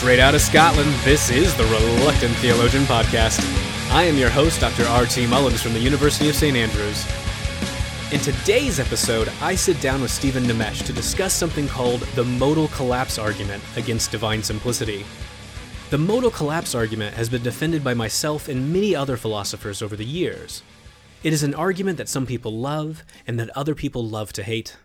[0.00, 3.38] Straight out of Scotland, this is the Reluctant Theologian Podcast.
[3.92, 4.86] I am your host, Dr.
[4.86, 5.26] R.T.
[5.26, 6.56] Mullins from the University of St.
[6.56, 7.06] Andrews.
[8.10, 12.68] In today's episode, I sit down with Steven Nemes to discuss something called the modal
[12.68, 15.04] collapse argument against divine simplicity.
[15.90, 20.04] The modal collapse argument has been defended by myself and many other philosophers over the
[20.06, 20.62] years.
[21.22, 24.78] It is an argument that some people love and that other people love to hate.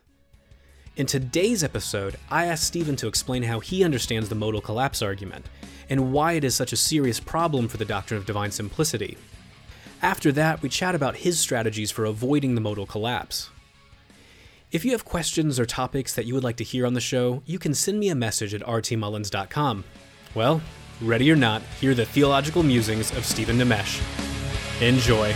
[0.95, 5.45] In today's episode, I asked Steven to explain how he understands the modal collapse argument
[5.89, 9.17] and why it is such a serious problem for the doctrine of divine simplicity.
[10.01, 13.49] After that, we chat about his strategies for avoiding the modal collapse.
[14.71, 17.43] If you have questions or topics that you would like to hear on the show,
[17.45, 19.83] you can send me a message at rtmullins.com.
[20.33, 20.61] Well,
[21.01, 24.01] ready or not, hear the theological musings of Steven Nemes.
[24.81, 25.35] Enjoy.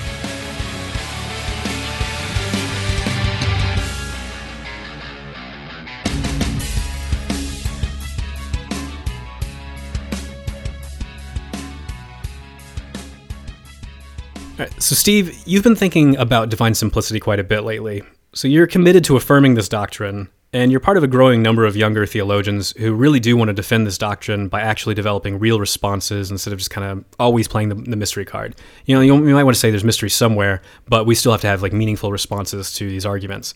[14.77, 18.03] So, Steve, you've been thinking about divine simplicity quite a bit lately.
[18.33, 21.75] So, you're committed to affirming this doctrine, and you're part of a growing number of
[21.75, 26.31] younger theologians who really do want to defend this doctrine by actually developing real responses
[26.31, 28.55] instead of just kind of always playing the, the mystery card.
[28.85, 31.41] You know, you, you might want to say there's mystery somewhere, but we still have
[31.41, 33.53] to have like meaningful responses to these arguments.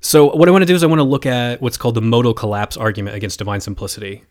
[0.00, 2.02] So, what I want to do is I want to look at what's called the
[2.02, 4.24] modal collapse argument against divine simplicity.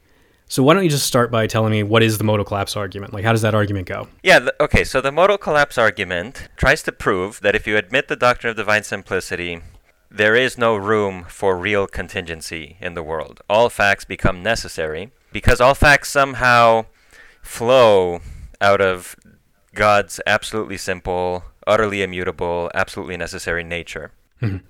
[0.52, 3.14] So why don't you just start by telling me what is the modal collapse argument?
[3.14, 4.10] Like, how does that argument go?
[4.22, 8.10] Yeah, th- okay, so the modal collapse argument tries to prove that if you admit
[8.10, 9.62] the doctrine of divine simplicity,
[10.10, 13.40] there is no room for real contingency in the world.
[13.50, 16.84] All facts become necessary because all facts somehow
[17.42, 18.20] flow
[18.60, 19.16] out of
[19.74, 24.12] God's absolutely simple, utterly immutable, absolutely necessary nature.
[24.42, 24.66] Mm-hmm.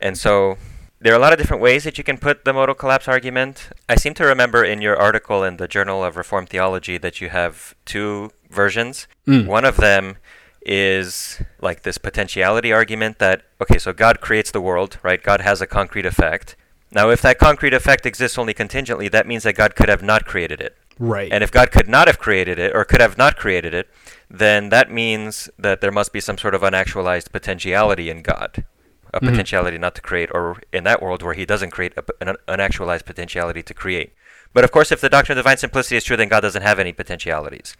[0.00, 0.58] And so
[1.00, 3.70] there are a lot of different ways that you can put the modal collapse argument.
[3.88, 7.30] I seem to remember in your article in the Journal of Reformed Theology that you
[7.30, 9.08] have two versions.
[9.26, 9.46] Mm.
[9.46, 10.18] One of them
[10.62, 15.22] is like this potentiality argument that, okay, so God creates the world, right?
[15.22, 16.54] God has a concrete effect.
[16.92, 20.26] Now, if that concrete effect exists only contingently, that means that God could have not
[20.26, 20.76] created it.
[20.98, 21.32] Right.
[21.32, 23.88] And if God could not have created it, or could have not created it,
[24.28, 28.66] then that means that there must be some sort of unactualized potentiality in God
[29.12, 29.28] a mm-hmm.
[29.30, 33.04] potentiality not to create, or in that world where he doesn't create a, an unactualized
[33.04, 34.12] potentiality to create.
[34.52, 36.78] But of course, if the doctrine of divine simplicity is true, then God doesn't have
[36.78, 37.76] any potentialities.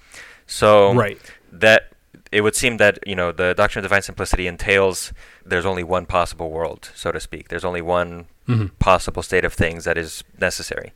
[0.46, 1.18] So right.
[1.50, 1.92] that
[2.32, 5.12] it would seem that you know the doctrine of divine simplicity entails
[5.44, 7.48] there's only one possible world, so to speak.
[7.48, 8.66] There's only one mm-hmm.
[8.78, 10.92] possible state of things that is necessary.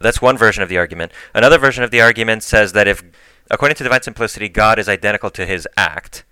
[0.00, 1.12] That's one version of the argument.
[1.34, 3.04] Another version of the argument says that if,
[3.50, 6.24] according to divine simplicity, God is identical to His act,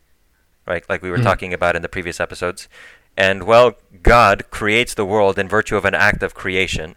[0.67, 1.25] right, like we were mm-hmm.
[1.25, 2.69] talking about in the previous episodes,
[3.17, 6.97] and well, God creates the world in virtue of an act of creation.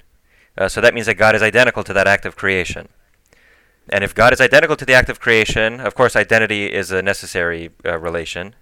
[0.58, 2.90] Uh, so that means that God is identical to that act of creation.
[3.90, 7.02] And if God is identical to the act of creation, of course, identity is a
[7.02, 8.56] necessary uh, relation.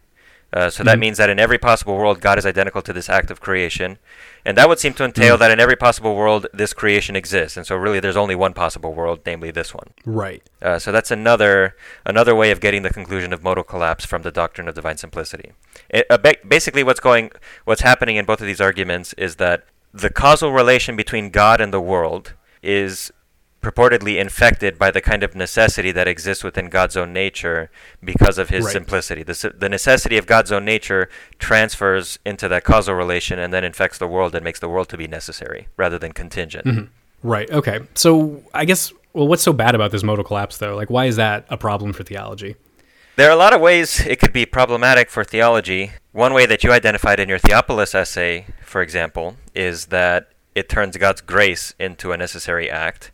[0.54, 0.88] Uh, so mm-hmm.
[0.88, 3.98] that means that in every possible world, God is identical to this act of creation.
[4.44, 5.40] And that would seem to entail mm-hmm.
[5.40, 7.58] that in every possible world, this creation exists.
[7.58, 9.90] And so really, there's only one possible world, namely this one.
[10.06, 10.44] Right.
[10.62, 11.76] Uh, so that's another
[12.06, 15.52] another way of getting the conclusion of modal collapse from the doctrine of divine simplicity.
[15.90, 17.32] It, uh, ba- basically, what's going,
[17.66, 21.74] what's happening in both of these arguments is that the causal relation between God and
[21.74, 23.12] the world is
[23.62, 27.70] purportedly infected by the kind of necessity that exists within God's own nature
[28.04, 28.74] because of his right.
[28.74, 29.24] simplicity.
[29.24, 34.00] The, the necessity of God's own nature transfers into that causal relation and then infects
[34.00, 36.66] the world and makes the world to be necessary rather than contingent.
[36.66, 36.86] Mm-hmm.
[37.28, 37.50] Right.
[37.52, 37.82] Okay.
[37.94, 40.76] So I guess, well, what's so bad about this modal collapse, though?
[40.76, 42.56] Like, why is that a problem for theology?
[43.16, 45.92] There are a lot of ways it could be problematic for theology.
[46.14, 50.98] One way that you identified in your Theopolis essay, for example, is that it turns
[50.98, 53.12] God's grace into a necessary act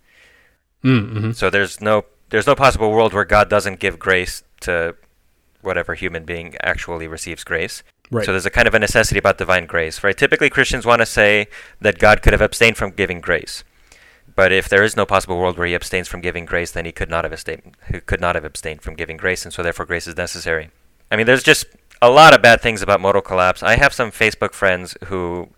[0.84, 1.32] Mm-hmm.
[1.32, 4.96] So there's no there's no possible world where God doesn't give grace to
[5.62, 7.84] whatever human being actually receives grace.
[8.10, 8.26] Right.
[8.26, 10.18] So there's a kind of a necessity about divine grace, right?
[10.18, 11.48] Typically, Christians want to say
[11.82, 13.66] that God could have abstained from giving grace,
[14.34, 16.94] but if there is no possible world where He abstains from giving grace, then He
[16.94, 17.76] could not have abstained.
[17.92, 20.70] He could not have abstained from giving grace, and so therefore grace is necessary.
[21.12, 21.66] I mean, there's just
[22.02, 23.62] a lot of bad things about modal collapse.
[23.62, 25.50] I have some Facebook friends who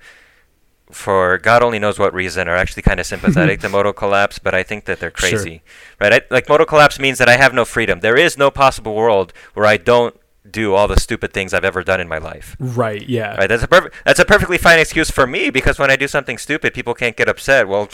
[0.91, 4.53] for God only knows what reason, are actually kind of sympathetic to modal collapse, but
[4.53, 6.09] I think that they're crazy, sure.
[6.09, 6.13] right?
[6.13, 7.99] I, like modal collapse means that I have no freedom.
[7.99, 10.15] There is no possible world where I don't
[10.49, 12.55] do all the stupid things I've ever done in my life.
[12.59, 13.07] Right.
[13.07, 13.35] Yeah.
[13.35, 13.47] Right.
[13.47, 13.95] That's a perfect.
[14.05, 17.15] That's a perfectly fine excuse for me because when I do something stupid, people can't
[17.15, 17.67] get upset.
[17.67, 17.89] Well,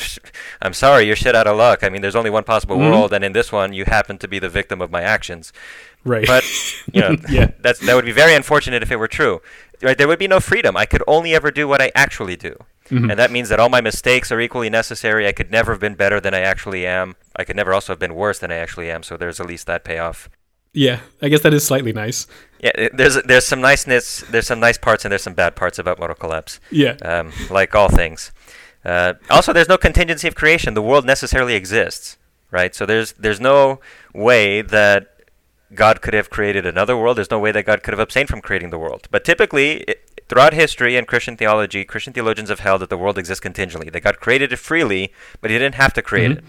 [0.62, 1.83] I'm sorry, you're shit out of luck.
[1.83, 2.92] I mean, there's only one possible mm-hmm.
[2.92, 5.51] world, and in this one, you happen to be the victim of my actions.
[6.03, 6.27] Right.
[6.27, 6.44] But
[6.94, 7.51] you know, yeah.
[7.59, 9.42] that's that would be very unfortunate if it were true.
[9.81, 9.97] Right.
[9.97, 10.77] There would be no freedom.
[10.77, 12.57] I could only ever do what I actually do.
[12.89, 15.27] And that means that all my mistakes are equally necessary.
[15.27, 17.15] I could never have been better than I actually am.
[17.35, 19.01] I could never also have been worse than I actually am.
[19.03, 20.29] So there's at least that payoff.
[20.73, 22.27] Yeah, I guess that is slightly nice.
[22.59, 25.99] Yeah, there's there's some niceness, there's some nice parts, and there's some bad parts about
[25.99, 26.59] modal collapse.
[26.69, 26.97] Yeah.
[27.01, 28.33] um, like all things.
[28.83, 30.73] Uh, also, there's no contingency of creation.
[30.73, 32.17] The world necessarily exists,
[32.51, 32.75] right?
[32.75, 33.79] So there's there's no
[34.13, 35.15] way that
[35.73, 37.17] God could have created another world.
[37.17, 39.07] There's no way that God could have abstained from creating the world.
[39.11, 43.18] But typically, it, throughout history and Christian theology, Christian theologians have held that the world
[43.18, 43.89] exists contingently.
[43.89, 46.38] That God created it freely, but He didn't have to create Mhm.
[46.38, 46.44] it.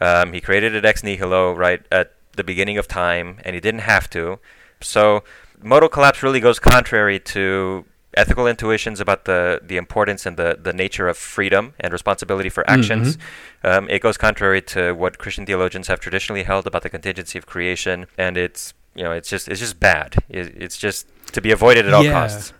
[0.00, 3.80] Um, he created it ex nihilo, right at the beginning of time, and He didn't
[3.80, 4.38] have to.
[4.80, 5.24] So
[5.62, 7.84] modal collapse really goes contrary to
[8.16, 12.68] ethical intuitions about the, the importance and the, the nature of freedom and responsibility for
[12.70, 13.18] actions.
[13.62, 17.46] Um, it goes contrary to what Christian theologians have traditionally held about the contingency of
[17.46, 20.16] creation, and it's you know it's just it's just bad.
[20.28, 22.12] It, it's just to be avoided at all Yeah.
[22.12, 22.52] costs.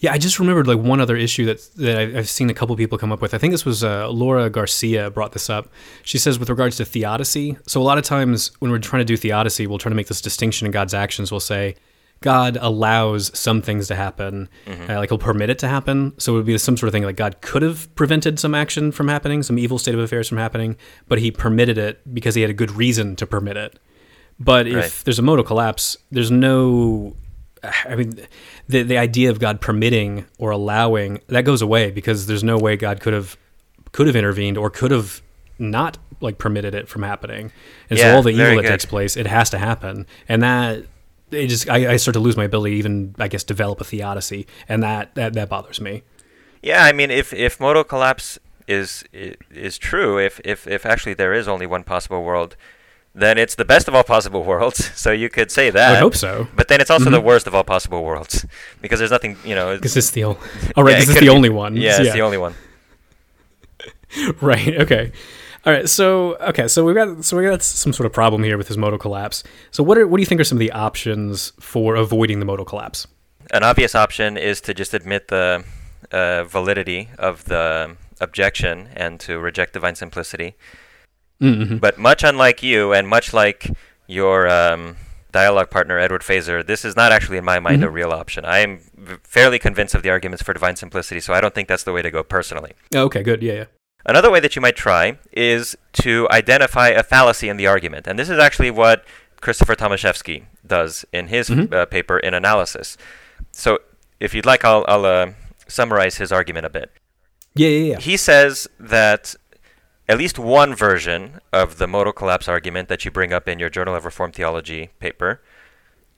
[0.00, 2.74] Yeah, I just remembered like one other issue that that I- I've seen a couple
[2.76, 3.34] people come up with.
[3.34, 5.68] I think this was uh, Laura Garcia brought this up.
[6.02, 7.56] She says with regards to theodicy.
[7.66, 10.08] So a lot of times when we're trying to do theodicy, we'll try to make
[10.08, 11.30] this distinction in God's actions.
[11.30, 11.76] We'll say
[12.22, 14.48] God allows some things to happen,
[14.90, 16.12] uh, like He'll permit it to happen.
[16.18, 18.92] So it would be some sort of thing like God could have prevented some action
[18.92, 20.76] from happening, some evil state of affairs from happening,
[21.08, 23.78] but He permitted it because He had a good reason to permit it.
[24.38, 27.16] But if there's a modal collapse, there's no.
[27.62, 28.26] I mean,
[28.68, 32.76] the the idea of God permitting or allowing that goes away because there's no way
[32.76, 33.36] God could have
[33.92, 35.22] could have intervened or could have
[35.58, 37.52] not like permitted it from happening.
[37.88, 38.68] And so all the evil that good.
[38.68, 40.84] takes place, it has to happen, and that
[41.30, 43.84] it just I, I start to lose my ability to even I guess develop a
[43.84, 46.02] theodicy, and that that that bothers me.
[46.62, 51.32] Yeah, I mean, if if modal collapse is is true, if if if actually there
[51.32, 52.56] is only one possible world,
[53.14, 54.90] then it's the best of all possible worlds.
[55.00, 55.96] So you could say that.
[55.96, 56.46] I hope so.
[56.54, 57.24] But then it's also the Mhm.
[57.24, 58.46] worst of all possible worlds
[58.80, 59.74] because there's nothing, you know.
[59.76, 60.38] Because it's the only.
[60.76, 61.76] Oh right, Yeah, it this is the be- only one.
[61.76, 62.54] Yeah, it's the only one.
[64.40, 64.80] right.
[64.80, 65.12] Okay.
[65.66, 65.88] All right.
[65.88, 66.68] So okay.
[66.68, 69.42] So we've got so we got some sort of problem here with this modal collapse.
[69.70, 72.46] So what are what do you think are some of the options for avoiding the
[72.46, 73.06] modal collapse?
[73.52, 75.64] An obvious option is to just admit the
[76.12, 80.54] uh, validity of the objection and to reject divine simplicity.
[81.40, 81.76] Mm-hmm.
[81.78, 83.70] But much unlike you, and much like
[84.06, 84.96] your um,
[85.32, 87.92] dialogue partner Edward Feser, this is not actually, in my mind, a Mhm.
[87.94, 88.44] real option.
[88.44, 88.80] I am
[89.24, 92.02] fairly convinced of the arguments for divine simplicity, so I don't think that's the way
[92.02, 92.72] to go personally.
[92.94, 93.22] Okay.
[93.22, 93.42] Good.
[93.42, 93.52] Yeah.
[93.54, 93.64] Yeah.
[94.04, 98.18] Another way that you might try is to identify a fallacy in the argument, and
[98.18, 99.04] this is actually what
[99.40, 101.72] Christopher Tomaszewski does in his Mhm.
[101.72, 102.96] uh, paper in analysis.
[103.52, 103.78] So,
[104.18, 105.26] if you'd like, I'll, I'll uh,
[105.68, 106.90] summarize his argument a bit.
[107.54, 107.68] Yeah.
[107.68, 107.92] Yeah.
[107.92, 107.98] Yeah.
[108.00, 109.34] He says that
[110.10, 113.70] at least one version of the modal collapse argument that you bring up in your
[113.70, 115.40] Journal of Reformed Theology paper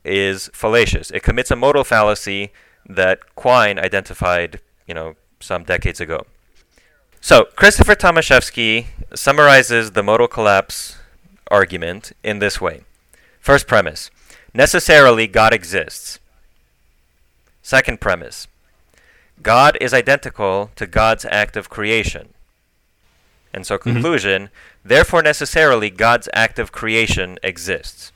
[0.02, 1.10] is fallacious.
[1.10, 2.54] It commits a modal fallacy
[2.88, 6.24] that Quine identified, you know, some decades ago.
[7.20, 10.96] So, Christopher Tomaszewski summarizes the modal collapse
[11.50, 12.84] argument in this way.
[13.40, 14.10] First premise,
[14.54, 16.18] necessarily God exists.
[17.60, 18.48] Second premise,
[19.42, 22.32] God is identical to God's act of creation.
[23.54, 24.50] And so, conclusion,
[24.84, 28.12] therefore, necessarily, God's act of creation exists.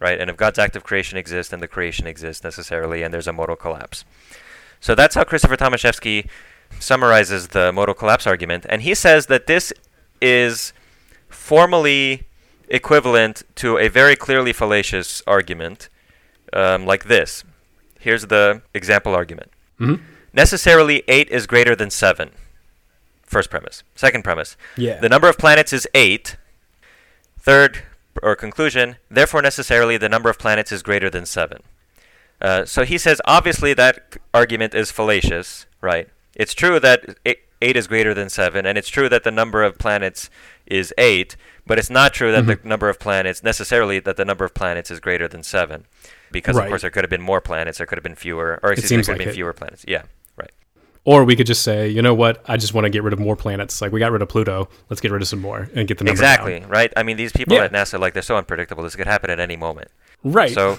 [0.00, 0.18] Right?
[0.18, 3.32] And if God's act of creation exists, then the creation exists necessarily, and there's a
[3.32, 4.04] modal collapse.
[4.80, 6.26] So that's how Christopher Tomaszewski
[6.78, 8.64] summarizes the modal collapse argument.
[8.68, 9.72] And he says that this
[10.20, 10.72] is
[11.28, 12.24] formally
[12.68, 15.88] equivalent to a very clearly fallacious argument
[16.52, 17.44] um, like this.
[17.98, 19.52] Here's the example argument.
[19.78, 20.02] Mm-hmm.
[20.32, 22.30] Necessarily 8 is greater than 7.
[23.30, 23.84] First premise.
[23.94, 24.56] Second premise.
[24.76, 24.98] Yeah.
[24.98, 26.36] The number of planets is 8.
[27.38, 27.84] Third,
[28.22, 31.62] or conclusion, therefore necessarily the number of planets is greater than 7.
[32.40, 36.08] Uh, so he says, obviously that argument is fallacious, right?
[36.34, 39.62] It's true that e- 8 is greater than 7, and it's true that the number
[39.62, 40.28] of planets
[40.66, 42.62] is 8, but it's not true that Mhm.
[42.62, 45.86] the number of planets, necessarily that the number of planets is greater than 7.
[46.32, 46.64] Because, Right.
[46.64, 48.90] of course, there could have been more planets, there could have been fewer, or excuse
[48.90, 49.34] me, seems there could like have been it.
[49.36, 49.84] fewer planets.
[49.86, 50.02] Yeah.
[51.04, 52.42] Or we could just say, you know what?
[52.46, 53.80] I just want to get rid of more planets.
[53.80, 54.68] Like we got rid of Pluto.
[54.90, 56.30] Let's get rid of some more and get the number down.
[56.34, 56.92] Exactly, right?
[56.96, 57.64] I mean, these people Yeah.
[57.64, 58.82] at NASA, like, they're so unpredictable.
[58.84, 59.90] This could happen at any moment.
[60.22, 60.52] Right.
[60.52, 60.78] So,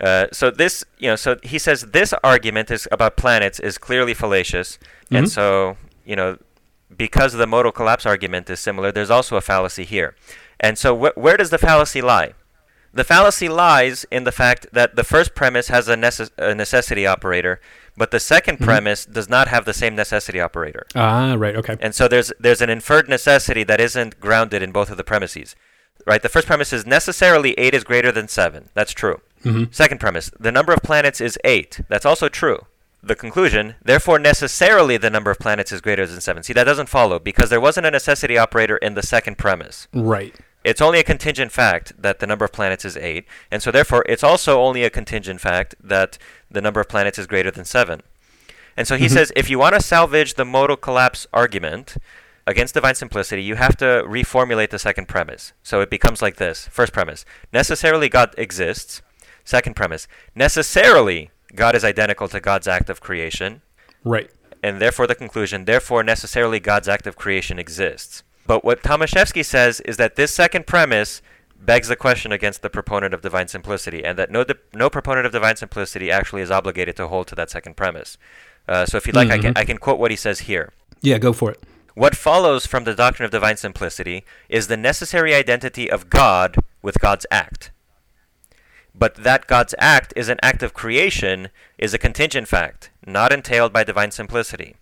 [0.00, 4.14] uh, so this, you know, so he says this argument is about planets is clearly
[4.14, 4.78] fallacious,
[5.10, 5.18] Mhm.
[5.18, 6.38] and so, you know,
[6.96, 10.14] because the modal collapse argument is similar, there's also a fallacy here.
[10.58, 12.32] And so, wh- where does the fallacy lie?
[12.94, 17.06] The fallacy lies in the fact that the first premise has a, necess- a necessity
[17.06, 17.60] operator,
[17.96, 18.64] but the 2nd Mhm.
[18.64, 20.86] premise does not have the same necessity operator.
[20.94, 21.56] ah, right.
[21.56, 21.76] Okay.
[21.80, 25.54] And so there's there's an inferred necessity that isn't grounded in both of the premises.
[26.06, 26.20] Right?
[26.22, 28.70] The first premise is necessarily 8 is greater than 7.
[28.74, 29.20] That's true.
[29.44, 31.80] hmm Second premise, the number of planets is 8.
[31.88, 32.66] That's also true.
[33.04, 36.44] the conclusion, therefore necessarily the number of planets is greater than 7.
[36.44, 39.88] See, that doesn't follow because there wasn't a necessity operator in the second premise.
[39.92, 40.36] Right.
[40.64, 44.04] It's only a contingent fact that the number of planets is 8, and so therefore
[44.08, 46.18] it's also only a contingent fact that
[46.50, 48.02] the number of planets is greater than 7.
[48.76, 49.10] And so he Mhm.
[49.10, 51.96] says if you want to salvage the modal collapse argument
[52.46, 55.52] against divine simplicity, you have to reformulate the second premise.
[55.62, 56.68] So it becomes like this.
[56.70, 59.02] First premise, necessarily God exists.
[59.44, 63.62] Second premise, necessarily God is identical to God's act of creation.
[64.04, 64.30] Right.
[64.62, 68.22] And therefore the conclusion, therefore necessarily God's act of creation exists.
[68.46, 71.22] But what Tomaszewski says is that this second premise
[71.58, 75.26] begs the question against the proponent of divine simplicity, and that no, di- no proponent
[75.26, 78.18] of divine simplicity actually is obligated to hold to that second premise.
[78.68, 79.58] Uh, so if you'd like, I, can, Mhm.
[79.58, 80.72] I can quote what he says here.
[81.00, 81.60] Yeah, go for it.
[81.94, 86.98] What follows from the doctrine of divine simplicity is the necessary identity of God with
[87.00, 87.70] God's act.
[88.94, 93.72] But that God's act is an act of creation is a contingent fact, not entailed
[93.72, 94.76] by divine simplicity.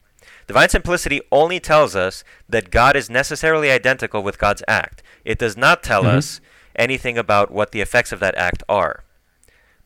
[0.50, 5.00] Divine simplicity only tells us that God is necessarily identical with God's act.
[5.24, 6.16] It does not tell Mhm.
[6.16, 6.40] us
[6.74, 9.04] anything about what the effects of that act are.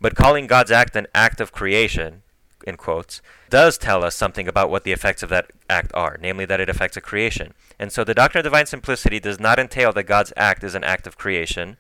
[0.00, 2.22] But calling God's act an act of creation,
[2.66, 6.46] in quotes, does tell us something about what the effects of that act are, namely
[6.46, 7.52] that it affects a creation.
[7.78, 10.82] And so the doctrine of divine simplicity does not entail that God's act is an
[10.82, 11.76] act of creation,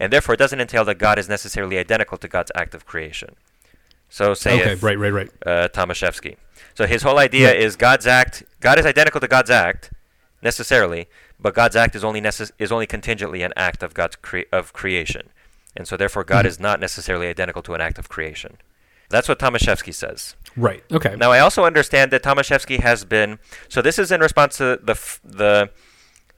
[0.00, 3.36] and therefore it doesn't entail that God is necessarily identical to God's act of creation.
[4.18, 5.30] So say okay, right, right, right.
[5.44, 6.36] uh, Tomaszewski.
[6.74, 7.58] So his whole idea Right.
[7.66, 8.44] is God's act.
[8.60, 9.90] God is identical to God's act,
[10.40, 11.08] necessarily,
[11.40, 14.72] but God's act is only necess- is only contingently an act of God's cre- of
[14.72, 15.30] creation,
[15.76, 16.48] and so therefore God Mhm.
[16.48, 18.58] is not necessarily identical to an act of creation.
[19.10, 20.36] That's what Tomaszewski says.
[20.56, 20.84] Right.
[20.92, 21.16] Okay.
[21.16, 23.38] Now I also understand that Tomaszewski has been.
[23.68, 25.70] So this is in response to the f- the.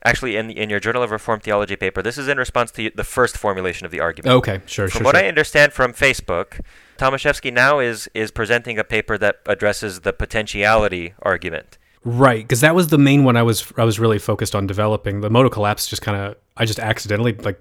[0.03, 3.03] Actually, in in your Journal of Reformed Theology paper, this is in response to the
[3.03, 4.33] first formulation of the argument.
[4.39, 4.89] okay, sure, sure.
[4.89, 5.05] From sure.
[5.05, 5.25] what sure.
[5.25, 6.59] I understand from Facebook,
[6.97, 11.77] Tomaszewski now is is presenting a paper that addresses the potentiality argument.
[12.03, 15.21] Right, because that was the main one I was I was really focused on developing.
[15.21, 17.59] The modal collapse just kind of I just accidentally like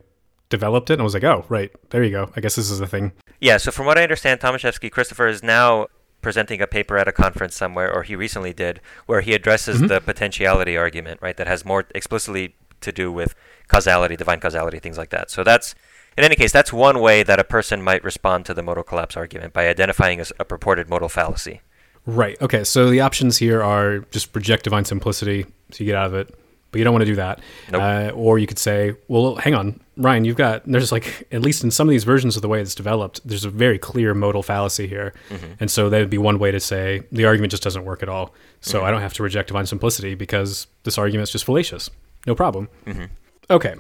[0.49, 2.31] developed it and I was like, oh, right, there you go.
[2.37, 3.13] I guess this is a thing.
[3.41, 5.87] Yeah, so from what I understand, Tomaszewski Christopher is now
[6.23, 9.89] presenting a paper at a conference somewhere, or he recently did, where he addresses Mhm.
[9.89, 11.37] the potentiality argument, right?
[11.37, 13.35] That has more explicitly to do with
[13.69, 15.31] causality, divine causality, things like that.
[15.31, 15.75] So that's,
[16.17, 19.17] in any case, that's one way that a person might respond to the modal collapse
[19.17, 21.61] argument by identifying a purported modal fallacy.
[22.07, 22.41] Right.
[22.41, 22.65] Okay.
[22.65, 26.33] So the options here are just reject divine simplicity, so you get out of it,
[26.71, 27.41] but you don't want to do that.
[27.73, 27.83] Nope.
[27.83, 31.65] Uh, or you could say, well, hang on, Ryan, you've got there's like at least
[31.65, 34.43] in some of these versions of the way it's developed, there's a very clear modal
[34.43, 35.53] fallacy here, Mm-hmm.
[35.59, 38.09] and so that would be one way to say the argument just doesn't work at
[38.09, 38.33] all.
[38.61, 38.87] So Mm-hmm.
[38.87, 41.91] I don't have to reject divine simplicity because this argument's just fallacious.
[42.27, 42.69] No problem.
[42.87, 43.09] Mhm.
[43.51, 43.75] Okay.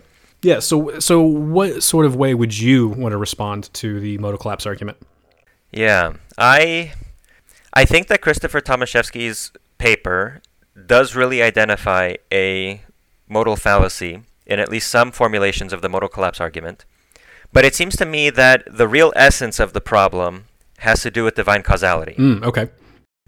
[0.46, 0.60] Yeah.
[0.60, 4.64] So so what sort of way would you want to respond to the modal collapse
[4.66, 4.96] argument?
[5.72, 6.92] Yeah, I
[7.72, 10.40] I think that Christopher Tomaszewski's paper
[10.86, 12.80] does really identify a
[13.28, 16.84] modal fallacy in at least some formulations of the modal collapse argument.
[17.52, 20.44] But it seems to me that the real essence of the problem
[20.78, 22.68] has to do with divine causality Mm, okay.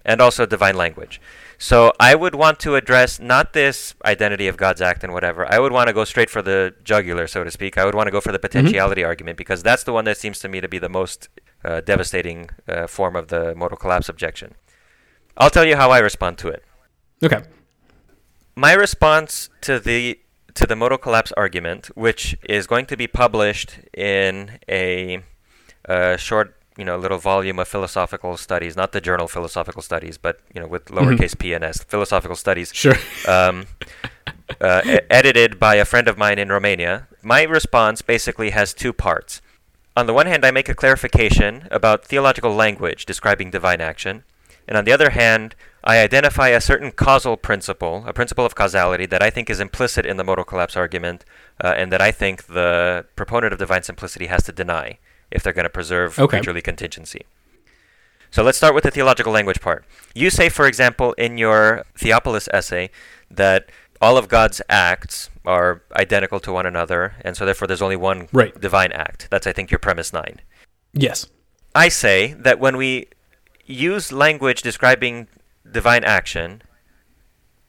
[0.05, 1.21] and also divine language.
[1.61, 5.45] So I would want to address not this identity of God's act and whatever.
[5.53, 7.77] I would want to go straight for the jugular, so to speak.
[7.77, 10.39] I would want to go for the potentiality argument because that's the one that seems
[10.41, 11.29] to me to be the most
[11.65, 14.55] uh, devastating uh, form of the modal collapse objection.
[15.37, 16.63] I'll tell you how I respond to it.
[17.25, 17.43] Okay.
[18.55, 20.21] My response to the
[20.55, 25.23] to the modal collapse argument, which is going to be published in a,
[25.89, 30.17] uh short, you know, a little volume of philosophical studies, not the journal Philosophical Studies,
[30.17, 32.95] but you know, with lowercase p and s, Philosophical Studies, Sure.
[33.29, 33.67] um,
[34.61, 37.09] uh, e- edited by a friend of mine in Romania.
[37.21, 39.43] My response basically has two parts.
[39.97, 44.23] On the one hand, I make a clarification about theological language describing divine action,
[44.69, 49.07] and on the other hand, I identify a certain causal principle, a principle of causality
[49.07, 51.25] that I think is implicit in the modal collapse argument,
[51.63, 54.99] uh, and that I think the proponent of divine simplicity has to deny
[55.31, 56.29] if they're going to preserve Okay.
[56.29, 57.23] creaturely contingency.
[58.31, 59.85] So let's start with the theological language part.
[60.15, 62.91] You say, for example, in your Theopolis essay,
[63.31, 63.71] that
[64.01, 68.29] all of God's acts are identical to one another, and so therefore there's only one
[68.33, 68.59] Right.
[68.61, 69.29] divine act.
[69.31, 70.41] That's, I think, your premise nine.
[70.93, 71.27] Yes.
[71.75, 73.09] I say that when we
[73.65, 75.29] use language describing
[75.71, 76.63] divine action,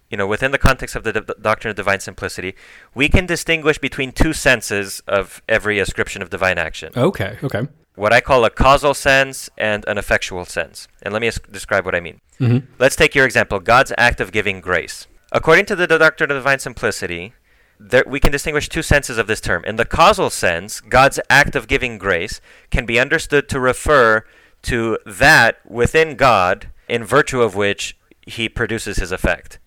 [0.10, 2.56] you know, within the context of the d- doctrine of divine simplicity,
[2.96, 6.92] we can distinguish between two senses of every ascription of divine action.
[6.98, 7.38] Okay.
[7.44, 7.68] Okay.
[7.96, 10.88] What I call a causal sense and an effectual sense.
[11.02, 12.22] And let me es- describe what I mean.
[12.38, 15.06] hmm Let's take your example God's act of giving grace.
[15.32, 17.34] According to the doctrine of divine simplicity,
[17.80, 19.64] there, we can distinguish two senses of this term.
[19.66, 24.26] In the causal sense, God's act of giving grace can be understood to refer
[24.64, 29.60] to that within God in virtue of which he produces his effect.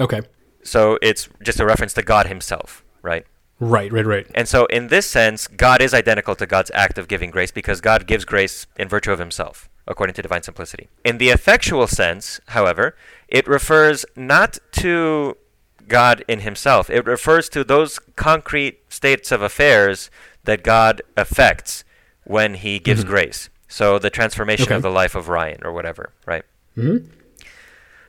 [0.00, 0.22] Okay.
[0.62, 3.24] So it's just a reference to God himself, right?
[3.60, 4.26] Right, right, right.
[4.34, 7.82] And so, in this sense, God is identical to God's act of giving grace because
[7.82, 10.88] God gives grace in virtue of himself, according to divine simplicity.
[11.04, 12.96] In the effectual sense, however,
[13.28, 15.36] it refers not to
[15.88, 20.10] God in himself, it refers to those concrete states of affairs
[20.44, 21.84] that God affects
[22.24, 23.08] when he gives Mhm.
[23.08, 23.50] grace.
[23.68, 24.76] So, the transformation Okay.
[24.76, 26.44] of the life of Ryan or whatever, right?
[26.76, 26.96] hmm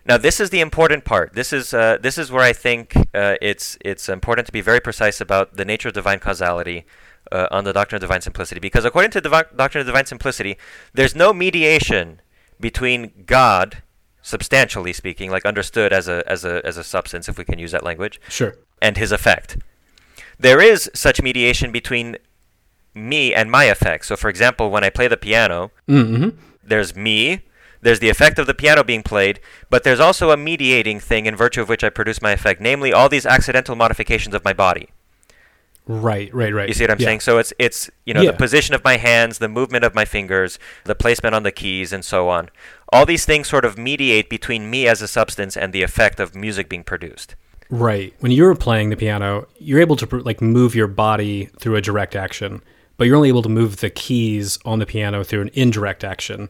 [0.05, 1.34] Now, this is the important part.
[1.34, 4.79] This is uh, this is where I think uh, it's it's important to be very
[4.79, 6.86] precise about the nature of divine causality
[7.31, 10.05] uh, on the doctrine of divine simplicity, because according to the divi- doctrine of divine
[10.08, 10.58] simplicity,
[10.93, 12.20] there's no mediation
[12.60, 13.84] between God,
[14.22, 17.72] substantially speaking, like understood as a as a as a substance, if we can use
[17.72, 18.55] that language, Sure.
[18.81, 19.58] and his effect.
[20.39, 22.17] There is such mediation between
[22.96, 24.05] me and my effect.
[24.05, 26.29] So, for example, when I play the piano, Mm-hmm.
[26.63, 27.41] there's me,
[27.81, 31.35] there's the effect of the piano being played, but there's also a mediating thing in
[31.35, 34.89] virtue of which I produce my effect, namely all these accidental modifications of my body.
[35.88, 36.67] Right, right, right.
[36.67, 37.05] You see what I'm Yeah.
[37.07, 37.19] saying?
[37.21, 38.31] So it's it's you know Yeah.
[38.31, 41.91] the position of my hands, the movement of my fingers, the placement on the keys,
[41.91, 42.50] and so on.
[42.93, 46.35] All these things sort of mediate between me as a substance and the effect of
[46.35, 47.35] music being produced.
[47.69, 48.13] Right.
[48.19, 52.15] When you're playing the piano, you're able to like move your body through a direct
[52.15, 52.61] action,
[52.97, 56.50] but you're only able to move the keys on the piano through an indirect action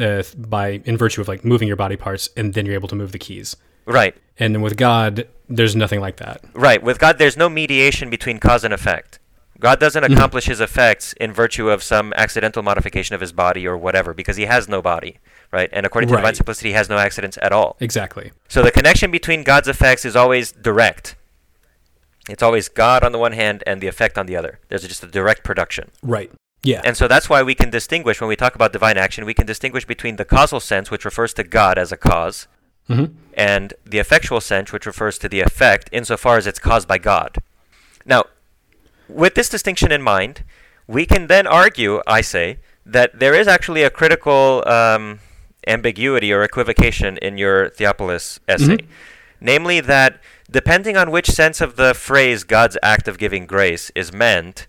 [0.00, 2.96] uh, by in virtue of like moving your body parts, and then you're able to
[2.96, 3.56] move the keys.
[3.86, 6.42] Right, And then with God, there's nothing like that.
[6.52, 6.82] right.
[6.82, 9.18] With God, there's no mediation between cause and effect.
[9.60, 10.12] God doesn't Mhm.
[10.14, 14.36] accomplish his effects in virtue of some accidental modification of his body or whatever, because
[14.36, 15.18] he has no body,
[15.50, 15.70] right?
[15.72, 17.76] And according to divine simplicity, he has no accidents at all.
[17.80, 18.30] Exactly.
[18.46, 21.16] So the connection between God's effects is always direct.
[22.28, 24.60] It's always God on the one hand and the effect on the other.
[24.68, 25.90] There's just a direct production.
[26.02, 26.30] Right.
[26.62, 26.80] Yeah.
[26.84, 29.46] And so that's why we can distinguish, when we talk about divine action, we can
[29.46, 32.48] distinguish between the causal sense, which refers to God as a cause,
[32.86, 36.98] hmm and the effectual sense, which refers to the effect insofar as it's caused by
[36.98, 37.38] God.
[38.04, 38.24] Now,
[39.08, 40.42] with this distinction in mind,
[40.88, 45.20] we can then argue, I say, that there is actually a critical um,
[45.68, 48.78] ambiguity or equivocation in your Theopolis essay.
[48.78, 48.86] Mhm.
[49.40, 54.12] Namely, that depending on which sense of the phrase God's act of giving grace is
[54.12, 54.66] meant,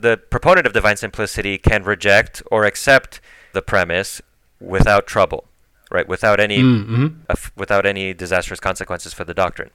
[0.00, 3.20] the proponent of divine simplicity can reject or accept
[3.52, 4.20] the premise
[4.60, 5.48] without trouble,
[5.90, 6.08] right?
[6.08, 9.70] Without any hmm of- without any disastrous consequences for the doctrine.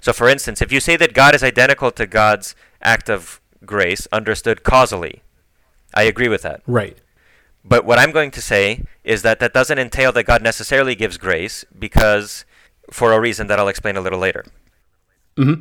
[0.00, 4.06] So, for instance, if you say that God is identical to God's act of grace,
[4.12, 5.22] understood causally,
[5.92, 6.62] I agree with that.
[6.66, 6.96] Right.
[7.64, 11.18] But what I'm going to say is that that doesn't entail that God necessarily gives
[11.18, 12.44] grace because,
[12.90, 14.44] for a reason that I'll explain a little later.
[15.36, 15.54] hmm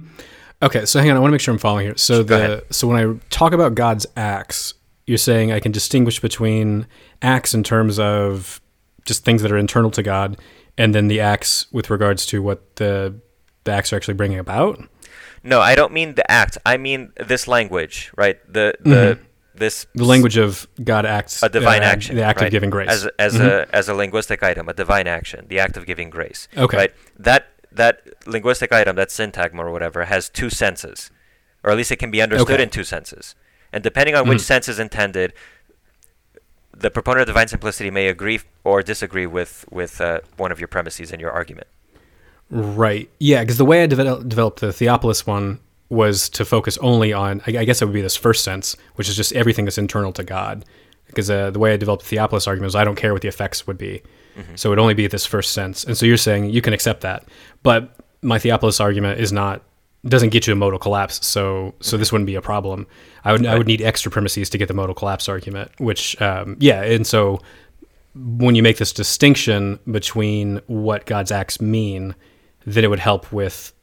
[0.61, 1.17] Okay, so hang on.
[1.17, 1.97] I want to make sure I'm following here.
[1.97, 2.63] So Go the ahead.
[2.73, 4.73] so when I talk about God's acts,
[5.05, 6.87] you're saying I can distinguish between
[7.21, 8.59] acts in terms of
[9.05, 10.37] just things that are internal to God,
[10.77, 13.15] and then the acts with regards to what the
[13.65, 14.81] the acts are actually bringing about.
[15.43, 16.57] No, I don't mean the act.
[16.65, 18.37] I mean this language, right?
[18.51, 19.19] The the
[19.53, 22.47] this The language of God acts a divine uh, action, the act right?
[22.47, 22.89] of giving grace.
[22.89, 23.45] as a, as Mhm.
[23.47, 26.47] a as a linguistic item, a divine action, the act of giving grace.
[26.57, 26.77] Okay.
[26.77, 26.91] Right.
[27.19, 31.09] That that linguistic item, that syntagma or whatever, has two senses,
[31.63, 32.63] or at least it can be understood Okay.
[32.63, 33.35] in two senses.
[33.73, 34.41] And depending on which Mhm.
[34.45, 35.33] sense is intended,
[36.75, 40.67] the proponent of divine simplicity may agree or disagree with with uh, one of your
[40.67, 41.67] premises in your argument.
[42.49, 43.09] Right.
[43.19, 45.59] Yeah, because the way I devel- developed the Theopolis one
[45.89, 49.09] was to focus only on, I, I guess it would be this first sense, which
[49.09, 50.63] is just everything that's internal to God.
[51.07, 53.27] Because uh, the way I developed the Theopolis argument was I don't care what the
[53.27, 54.01] effects would be.
[54.55, 55.83] So it would only be this first sense.
[55.83, 57.25] And so you're saying you can accept that.
[57.63, 59.61] But my Theopolis argument is not,
[60.05, 61.25] doesn't get you a modal collapse.
[61.25, 62.87] So so this wouldn't be a problem.
[63.23, 66.55] I would, I would need extra premises to get the modal collapse argument, which, um,
[66.59, 66.83] yeah.
[66.83, 67.39] And so
[68.15, 72.15] when you make this distinction between what God's acts mean,
[72.65, 73.73] then it would help with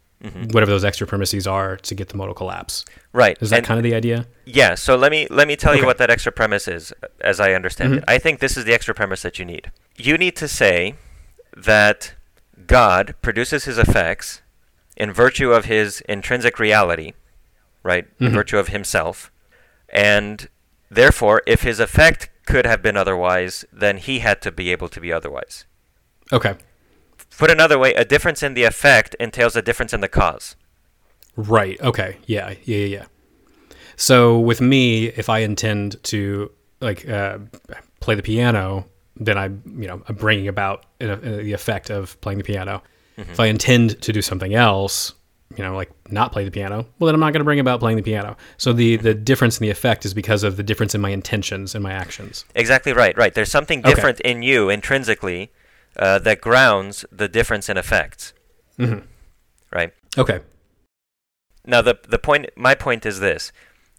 [0.53, 2.85] whatever those extra premises are to get the modal collapse.
[3.13, 3.37] Right.
[3.41, 4.27] Is that and- kind of the idea?
[4.47, 7.53] Yeah, so let me let me tell you what that extra premise is, as I
[7.53, 7.99] understand Mhm.
[7.99, 8.05] it.
[8.09, 9.71] I think this is the extra premise that you need.
[9.97, 10.95] You need to say
[11.57, 12.15] that
[12.67, 14.41] God produces his effects
[14.97, 17.13] in virtue of his intrinsic reality,
[17.83, 18.07] right?
[18.21, 18.35] In Mhm.
[18.35, 19.31] virtue of himself.
[19.89, 20.49] And
[20.91, 25.01] therefore, if his effect could have been otherwise, then he had to be able to
[25.01, 25.65] be otherwise.
[26.33, 26.55] Okay.
[27.39, 30.57] Put another way, a difference in the effect entails a difference in the cause.
[31.37, 31.81] Right.
[31.81, 32.19] Okay.
[32.27, 32.55] Yeah.
[32.65, 32.77] Yeah.
[32.77, 32.87] Yeah.
[32.87, 33.05] yeah.
[33.97, 37.39] So with me, if I intend to like uh,
[38.01, 42.21] play the piano, then I, you know, I'm bringing about uh, uh, the effect of
[42.21, 42.83] playing the piano.
[43.17, 45.15] If I intend to do something else,
[45.57, 47.79] you know, like not play the piano, well, then I'm not going to bring about
[47.79, 48.37] playing the piano.
[48.57, 51.77] So the the difference in the effect is because of the difference in my intentions
[51.77, 52.45] and my actions.
[52.57, 53.33] Exactly right, right.
[53.33, 53.95] There's something Okay.
[53.95, 55.53] different in you intrinsically
[55.99, 58.33] uh, that grounds the difference in effects.
[58.79, 59.05] Mhm.
[59.73, 59.93] Right.
[60.19, 60.41] Okay.
[61.67, 63.53] Now, the the point, my point is this: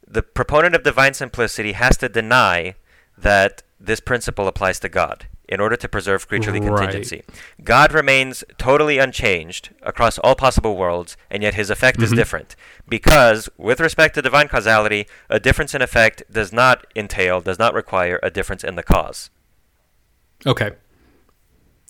[0.08, 2.76] the proponent of divine simplicity has to deny
[3.18, 6.70] that this principle applies to God in order to preserve creaturely Right.
[6.76, 7.24] contingency.
[7.64, 12.16] God remains totally unchanged across all possible worlds, and yet his effect is Mhm.
[12.16, 12.56] different
[12.90, 17.74] because, with respect to divine causality, a difference in effect does not entail, does not
[17.76, 19.30] require a difference in the cause.
[20.48, 20.72] Okay.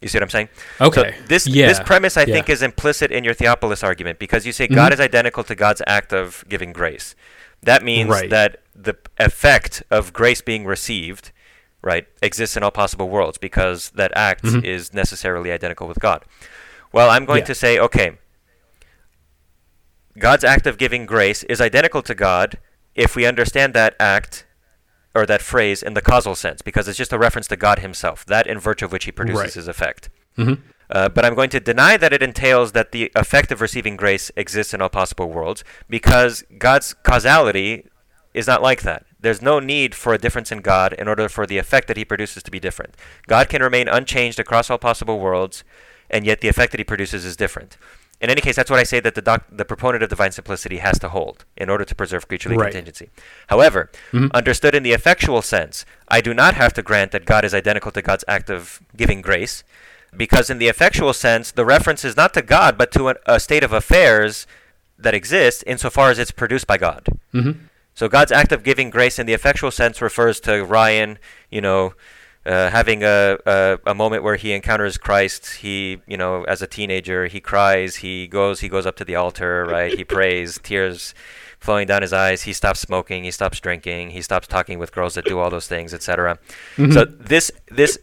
[0.06, 0.50] You see what I'm saying?
[0.80, 1.16] Okay.
[1.18, 1.66] So this yeah.
[1.68, 2.36] this premise, I yeah.
[2.36, 4.76] think, is implicit in your Theopolis argument because you say Mhm.
[4.76, 7.16] God is identical to God's act of giving grace.
[7.64, 8.30] That means Right.
[8.30, 11.32] that the effect of grace being received,
[11.82, 14.64] right, exists in all possible worlds because that act Mhm.
[14.64, 16.24] is necessarily identical with God.
[16.92, 17.46] Well, I'm going Yeah.
[17.46, 18.20] to say, okay,
[20.20, 22.60] God's act of giving grace is identical to God
[22.94, 24.46] if we understand that act
[25.16, 28.26] or that phrase in the causal sense because it's just a reference to God himself,
[28.26, 29.54] that in virtue of which he produces Right.
[29.54, 30.10] his effect.
[30.38, 30.60] Mhm.
[30.90, 34.32] Uh, but I'm going to deny that it entails that the effect of receiving grace
[34.36, 37.88] exists in all possible worlds because God's causality
[38.36, 39.06] is not like that.
[39.20, 42.06] There's no need for a difference in God in order for the effect that he
[42.06, 42.96] produces to be different.
[43.28, 45.64] God can remain unchanged across all possible worlds,
[46.12, 47.78] and yet the effect that he produces is different.
[48.22, 50.78] In any case, that's what I say that the, doc- the proponent of divine simplicity
[50.78, 52.72] has to hold in order to preserve creaturely Right.
[52.72, 53.10] contingency.
[53.48, 54.32] However, Mhm.
[54.34, 57.92] understood in the effectual sense, I do not have to grant that God is identical
[57.92, 59.64] to God's act of giving grace,
[60.16, 63.40] because in the effectual sense, the reference is not to God, but to an, a
[63.40, 64.48] state of affairs
[64.98, 67.06] that exists insofar as it's produced by God.
[67.34, 67.58] Mhm.
[67.94, 71.18] So God's act of giving grace in the effectual sense refers to Ryan,
[71.52, 71.94] you know,
[72.46, 75.56] uh, having a, a a moment where he encounters Christ.
[75.56, 77.98] He, you know, as a teenager, he cries.
[77.98, 78.60] He goes.
[78.60, 79.66] He goes up to the altar.
[79.66, 79.98] Right.
[79.98, 80.60] He prays.
[80.64, 81.14] Tears
[81.60, 82.44] flowing down his eyes.
[82.44, 83.24] He stops smoking.
[83.24, 84.12] He stops drinking.
[84.12, 86.38] He stops talking with girls that do all those things, etc.
[86.78, 86.94] Mhm.
[86.94, 87.98] So this this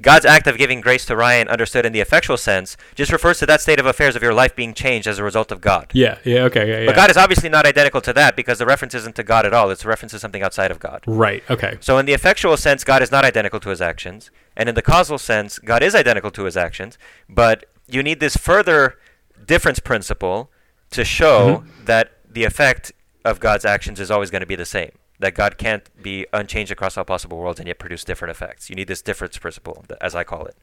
[0.00, 3.46] God's act of giving grace to Ryan, understood in the effectual sense, just refers to
[3.46, 5.90] that state of affairs of your life being changed as a result of God.
[5.92, 6.18] Yeah.
[6.24, 6.44] Yeah.
[6.44, 6.68] Okay.
[6.68, 6.80] Yeah.
[6.80, 6.86] yeah.
[6.86, 9.52] But God is obviously not identical to that because the reference isn't to God at
[9.52, 9.70] all.
[9.70, 11.02] It's a reference to something outside of God.
[11.06, 11.42] Right.
[11.50, 11.76] Okay.
[11.80, 14.30] So in the effectual sense, God is not identical to his actions.
[14.56, 16.96] And in the causal sense, God is identical to his actions.
[17.28, 18.96] But you need this further
[19.44, 20.50] difference principle
[20.90, 21.84] to show Mm-hmm.
[21.84, 22.92] that the effect
[23.24, 24.92] of God's actions is always going to be the same.
[25.20, 28.68] That God can't be unchanged across all possible worlds and yet produce different effects.
[28.68, 30.56] You need this difference principle, as I call it.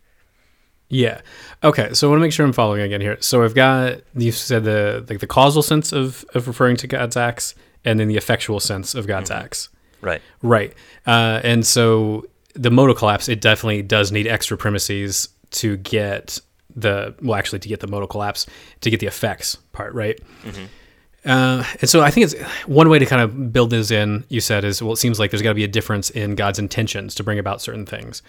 [0.89, 1.21] Yeah.
[1.63, 1.93] Okay.
[1.93, 3.17] So I want to make sure I'm following again here.
[3.21, 7.15] So I've got you said the like the causal sense of of referring to God's
[7.15, 9.45] acts, and then the effectual sense of God's Mm-hmm.
[9.45, 9.69] acts.
[10.01, 10.21] Right.
[10.41, 10.73] Right.
[11.07, 16.39] Uh, and so the modal collapse, it definitely does need extra premises to get
[16.75, 18.45] the well, actually to get the modal collapse
[18.81, 20.19] to get the effects part right.
[21.23, 24.23] Uh, and so I think it's one way to kind of build this in.
[24.29, 26.59] You said is well, it seems like there's got to be a difference in God's
[26.59, 28.23] intentions to bring about certain things.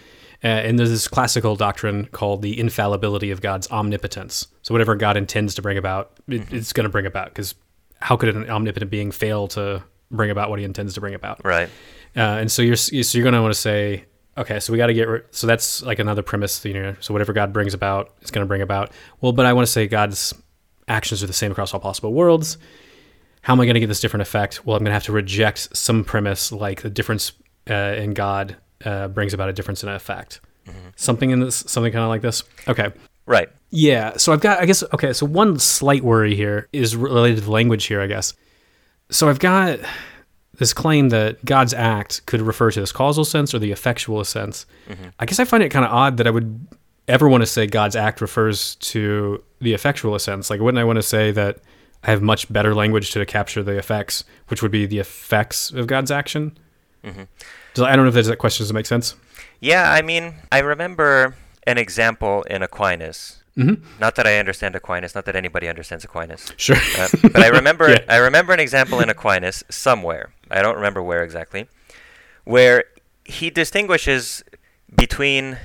[0.44, 4.48] Uh, and there's this classical doctrine called the infallibility of God's omnipotence.
[4.62, 7.28] So whatever God intends to bring about, it, it's going to bring about.
[7.28, 7.54] Because
[8.00, 11.44] how could an omnipotent being fail to bring about what he intends to bring about?
[11.44, 11.68] Right.
[12.16, 14.04] Uh, and so you're so you're going to want to say,
[14.36, 15.24] okay, so we got to get rid.
[15.30, 16.62] So that's like another premise.
[16.64, 18.90] You know, so whatever God brings about, it's going to bring about.
[19.20, 20.34] Well, but I want to say God's
[20.88, 22.58] actions are the same across all possible worlds.
[23.42, 24.64] How am I going to get this different effect?
[24.64, 27.32] Well, I'm going to have to reject some premise like the difference
[27.68, 30.40] uh, in God uh, brings about a difference in effect.
[30.96, 32.44] Something in this, something kind of like this.
[32.68, 32.92] Okay.
[33.26, 33.48] Right.
[33.70, 34.16] Yeah.
[34.16, 35.12] So I've got, I guess, okay.
[35.12, 38.34] So one slight worry here is related to language here, I guess.
[39.10, 39.80] So I've got
[40.58, 44.66] this claim that God's act could refer to this causal sense or the effectual sense.
[45.18, 46.66] I guess I find it kind of odd that I would
[47.08, 50.50] ever want to say God's act refers to the effectual sense.
[50.50, 51.58] Like, wouldn't I want to say that
[52.04, 55.86] I have much better language to capture the effects, which would be the effects of
[55.86, 56.58] God's action?
[57.04, 59.14] Does- I don't know if that question does make sense.
[59.60, 61.36] Yeah, I mean, I remember
[61.66, 63.38] an example in Aquinas.
[63.56, 63.82] Mhm.
[64.00, 66.52] Not that I understand Aquinas, not that anybody understands Aquinas.
[66.56, 66.76] Sure.
[66.98, 67.98] Uh, but I remember Yeah.
[68.08, 70.32] I remember an example in Aquinas somewhere.
[70.50, 71.68] I don't remember where exactly,
[72.44, 72.84] where
[73.24, 74.42] he distinguishes
[74.94, 75.58] between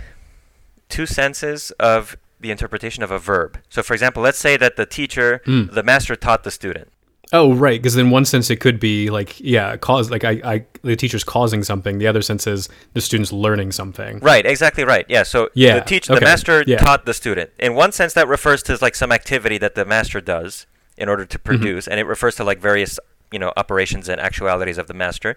[0.90, 3.60] two senses of the interpretation of a verb.
[3.70, 5.74] So, for example, let's say that the teacher, Mm.
[5.74, 6.88] the master taught the student.
[7.34, 7.78] Oh, right.
[7.82, 11.26] Because in one sense, it could be like, yeah, cause like I, I, the teacher's
[11.26, 11.98] causing something.
[11.98, 14.20] The other sense is the student's learning something.
[14.20, 15.06] Right, exactly right.
[15.10, 15.24] Yeah.
[15.24, 16.78] So Yeah, the teacher, okay, the master yeah.
[16.78, 17.50] taught the student.
[17.60, 20.66] In one sense, that refers to like some activity that the master does
[20.98, 21.32] in order Mm-hmm.
[21.32, 22.98] to produce, and it refers to like various
[23.34, 25.36] you know operations and actualities of the master.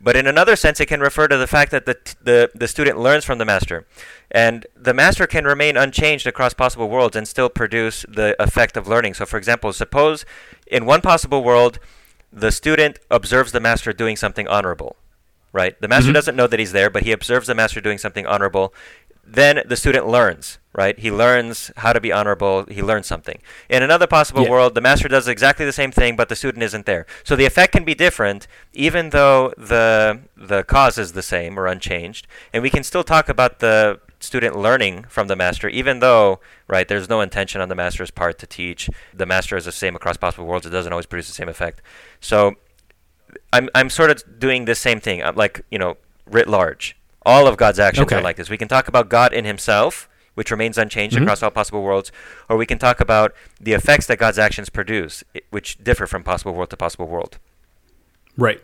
[0.00, 2.68] But in another sense, it can refer to the fact that the, t- the the
[2.68, 3.86] student learns from the master,
[4.30, 8.86] and the master can remain unchanged across possible worlds and still produce the effect of
[8.86, 9.14] learning.
[9.14, 10.26] So, for example, suppose
[10.66, 11.78] in one possible world,
[12.30, 14.96] the student observes the master doing something honorable,
[15.52, 15.80] right?
[15.80, 16.14] The master Mhm.
[16.14, 18.74] doesn't know that he's there, but he observes the master doing something honorable.
[19.26, 20.98] Then the student learns, right?
[20.98, 22.64] He learns how to be honorable.
[22.68, 23.38] He learns something.
[23.68, 24.50] In another possible Yeah.
[24.50, 27.06] world, the master does exactly the same thing, but the student isn't there.
[27.24, 31.66] So the effect can be different, even though the the cause is the same or
[31.66, 32.26] unchanged.
[32.52, 36.88] And we can still talk about the student learning from the master, even though, right,
[36.88, 38.88] there's no intention on the master's part to teach.
[39.12, 40.66] The master is the same across possible worlds.
[40.66, 41.82] It doesn't always produce the same effect.
[42.20, 42.54] So
[43.52, 45.22] I'm I'm sort of doing the same thing.
[45.22, 45.96] I'm like you know
[46.30, 46.95] writ large.
[47.26, 48.16] All of God's actions Okay.
[48.16, 48.48] are like this.
[48.48, 51.22] We can talk about God in Himself, which remains unchanged Mhm.
[51.22, 52.10] across all possible worlds,
[52.48, 56.54] or we can talk about the effects that God's actions produce, which differ from possible
[56.54, 57.38] world to possible world.
[58.38, 58.60] Right.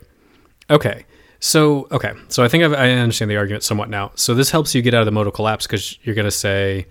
[0.69, 1.05] Okay.
[1.39, 2.13] So okay.
[2.29, 4.11] So I think I've, I understand the argument somewhat now.
[4.15, 6.87] So this helps you get out of the modal collapse because you're going to say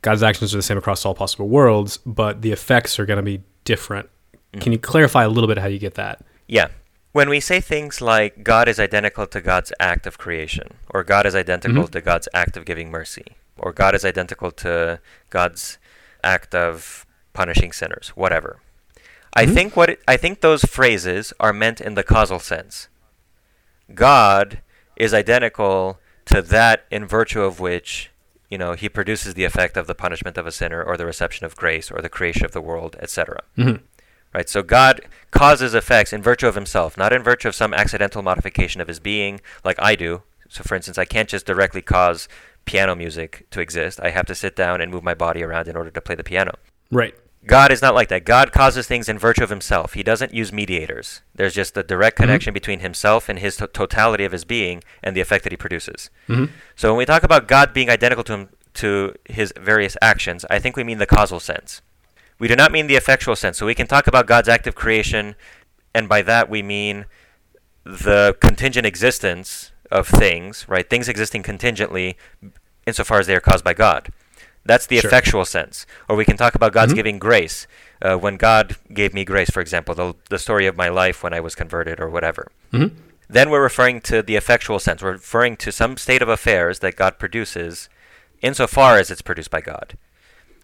[0.00, 3.22] God's actions are the same across all possible worlds, but the effects are going to
[3.22, 4.08] be different.
[4.60, 6.24] Can you clarify a little bit how you get that?
[6.48, 6.68] Yeah.
[7.12, 11.26] When we say things like God is identical to God's act of creation, or God
[11.26, 11.90] is identical Mhm.
[11.92, 14.98] to God's act of giving mercy, or God is identical to
[15.28, 15.78] God's
[16.24, 18.60] act of punishing sinners, whatever.
[19.34, 19.54] I Mhm.
[19.54, 22.88] think what it, I think those phrases are meant in the causal sense.
[23.94, 24.60] God
[24.96, 28.10] is identical to that in virtue of which,
[28.48, 31.44] you know, he produces the effect of the punishment of a sinner or the reception
[31.44, 33.40] of grace or the creation of the world, etc.
[33.56, 33.76] hmm
[34.34, 34.48] Right?
[34.48, 38.80] So God causes effects in virtue of himself, not in virtue of some accidental modification
[38.80, 40.22] of his being, like I do.
[40.48, 42.28] So, for instance, I can't just directly cause
[42.64, 43.98] piano music to exist.
[44.02, 46.24] I have to sit down and move my body around in order to play the
[46.24, 46.52] piano.
[46.90, 47.14] Right.
[47.44, 48.24] God is not like that.
[48.24, 49.94] God causes things in virtue of himself.
[49.94, 51.22] He doesn't use mediators.
[51.34, 52.22] There's just a direct Mhm.
[52.24, 55.56] connection between himself and his to- totality of his being and the effect that he
[55.56, 56.08] produces.
[56.28, 56.44] hmm
[56.76, 60.58] So when we talk about God being identical to him, to his various actions, I
[60.58, 61.82] think we mean the causal sense.
[62.42, 63.56] We do not mean the effectual sense.
[63.56, 65.36] So we can talk about God's active creation,
[65.94, 67.06] and by that we mean
[67.84, 70.90] the contingent existence of things, right?
[70.90, 72.16] Things existing contingently
[72.84, 74.08] insofar as they are caused by God.
[74.66, 75.08] That's the Sure.
[75.08, 75.86] effectual sense.
[76.08, 76.96] Or we can talk about God's Mhm.
[76.96, 77.68] giving grace.
[78.04, 81.32] Uh, when God gave me grace, for example, the, the story of my life when
[81.32, 82.48] I was converted or whatever.
[82.72, 82.88] hmm
[83.30, 85.00] Then we're referring to the effectual sense.
[85.00, 87.88] We're referring to some state of affairs that God produces
[88.40, 89.96] insofar as it's produced by God.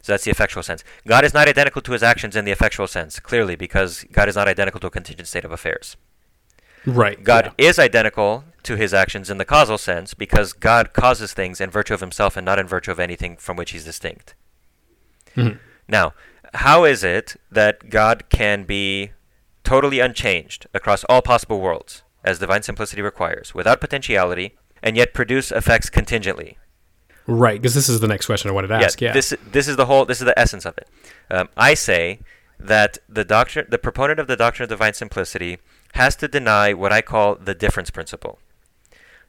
[0.01, 0.85] So that's the effectual sense.
[1.07, 4.37] God is not identical to his actions in the effectual sense, clearly, because God is
[4.37, 5.97] not identical to a contingent state of affairs.
[6.87, 7.23] Right.
[7.23, 11.71] God is identical to his actions in the causal sense because God causes things in
[11.71, 14.35] virtue of himself and not in virtue of anything from which he's distinct.
[15.35, 15.45] Yeah.
[15.45, 15.59] Mhm.
[15.89, 16.15] Now,
[16.55, 19.13] how is it that God can be
[19.65, 25.51] totally unchanged across all possible worlds, as divine simplicity requires, without potentiality, and yet produce
[25.51, 26.57] effects contingently?
[27.29, 27.61] Right.
[27.61, 29.01] Because this is the next question I wanted to ask.
[29.01, 29.13] Yeah.
[29.13, 30.89] This this is the whole this is the essence of it.
[31.31, 32.21] Um, I say
[32.59, 35.59] that the doctrine, the proponent of the doctrine of divine simplicity,
[35.93, 38.39] has to deny what I call the difference principle.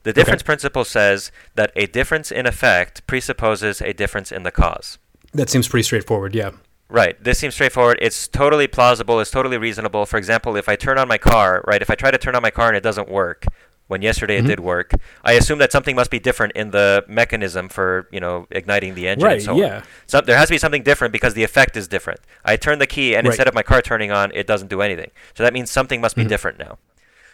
[0.04, 4.98] The difference principle says that a difference in effect presupposes a difference in the cause.
[5.34, 6.34] that seems pretty straightforward.
[6.34, 6.52] Yeah.
[6.88, 7.22] Right.
[7.24, 8.00] This seems straightforward.
[8.02, 9.20] It's totally plausible.
[9.20, 10.06] It's totally reasonable.
[10.08, 12.42] For example, if I turn on my car, right, if I try to turn on
[12.42, 13.46] my car and it doesn't work,
[13.90, 14.46] when yesterday Mhm.
[14.46, 14.92] it did work,
[15.26, 19.08] I assume that something must be different in the mechanism for, you know, igniting the
[19.08, 19.34] engine Right.
[19.38, 19.58] and so on.
[19.58, 19.82] yeah.
[20.06, 22.20] So there has to be something different because the effect is different.
[22.46, 23.32] I turn the key and Right.
[23.34, 25.10] instead of my car turning on, it doesn't do anything.
[25.36, 26.30] So that means something must be Mhm.
[26.30, 26.78] different now.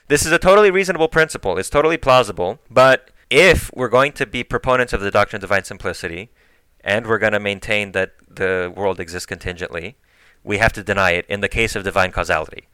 [0.07, 1.57] This is a totally reasonable principle.
[1.57, 2.59] It's totally plausible.
[2.71, 6.29] But if we're going to be proponents of the doctrine of divine simplicity,
[6.85, 9.97] and we're going to maintain that the world exists contingently,
[10.43, 12.67] we have to deny it in the case of divine causality.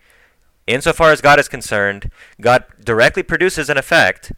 [0.68, 4.32] Insofar as God is concerned, God directly produces an effect,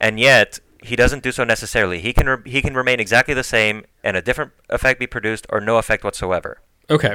[0.00, 2.00] and yet he doesn't do so necessarily.
[2.00, 5.46] He can re- he can remain exactly the same, and a different effect be produced,
[5.50, 6.60] or no effect whatsoever.
[6.90, 7.14] Okay.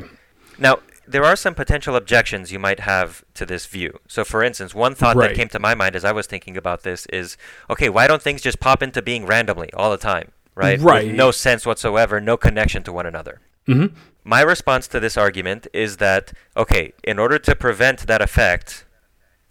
[0.57, 3.99] Now, there are some potential objections you might have to this view.
[4.07, 5.29] So, for instance, one thought Right.
[5.29, 7.37] that came to my mind as I was thinking about this is
[7.69, 10.79] okay, why don't things just pop into being randomly all the time, right?
[10.79, 11.07] Right.
[11.07, 13.39] With no sense whatsoever, no connection to one another.
[13.67, 13.85] hmm
[14.23, 18.85] My response to this argument is that, okay, in order to prevent that effect,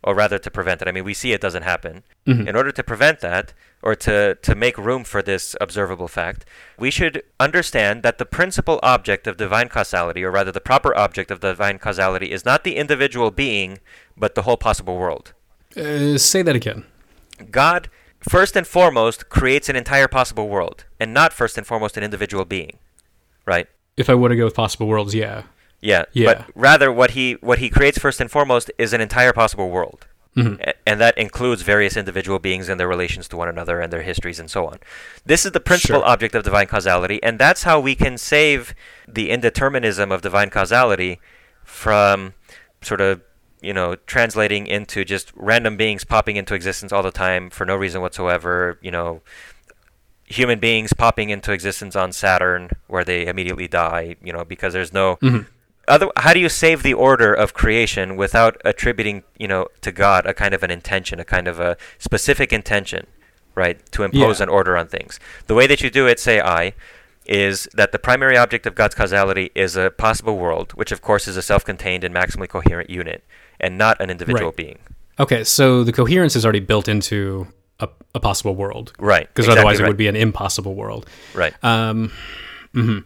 [0.03, 2.05] or rather to prevent it, I mean, we see it doesn't happen.
[2.27, 2.47] Mhm.
[2.47, 3.53] In order to prevent that,
[3.83, 6.45] or to, to make room for this observable fact,
[6.79, 11.31] we should understand that the principal object of divine causality, or rather the proper object
[11.31, 13.79] of divine causality, is not the individual being,
[14.17, 15.33] but the whole possible world.
[15.77, 16.85] Uh, say that again.
[17.51, 17.89] God,
[18.29, 22.45] first and foremost, creates an entire possible world, and not first and foremost an individual
[22.45, 22.79] being.
[23.47, 23.67] Right?
[23.97, 25.43] If I want to go with possible worlds, yeah.
[25.83, 26.27] Yeah, Yeah.
[26.35, 30.07] but rather what he what he creates first and foremost is an entire possible world.
[30.35, 33.93] hmm A- And that includes various individual beings and their relations to one another and
[33.93, 34.79] their histories and so on.
[35.25, 36.09] This is the principal Sure.
[36.09, 38.75] object of divine causality, and that's how we can save
[39.09, 41.19] the indeterminism of divine causality
[41.65, 42.35] from
[42.83, 43.23] sort of,
[43.61, 47.75] you know, translating into just random beings popping into existence all the time for no
[47.75, 49.23] reason whatsoever, you know,
[50.31, 54.93] human beings popping into existence on Saturn where they immediately die, you know, because there's
[54.93, 55.47] no Mhm.
[55.89, 60.27] other how do you save the order of creation without attributing, you know, to God
[60.27, 63.07] a kind of an intention, a kind of a specific intention,
[63.57, 64.45] right, to impose Yeah.
[64.45, 65.19] an order on things.
[65.49, 66.75] The way that you do it, say I,
[67.27, 71.27] is that the primary object of God's causality is a possible world, which of course
[71.29, 73.25] is a self-contained and maximally coherent unit,
[73.61, 74.57] and not an individual Right.
[74.57, 74.79] being.
[75.19, 77.49] Okay, so the coherence is already built into
[77.81, 79.27] a, a possible world, Right.
[79.29, 81.07] because exactly otherwise it would be an impossible world.
[81.35, 81.53] Right.
[81.65, 82.13] Um,
[82.75, 83.05] mhm.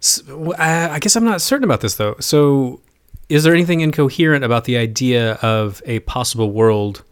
[0.00, 2.16] S- w- I I guess I'm not certain about this though.
[2.20, 2.80] So,
[3.28, 7.02] is there anything incoherent about the idea of a possible world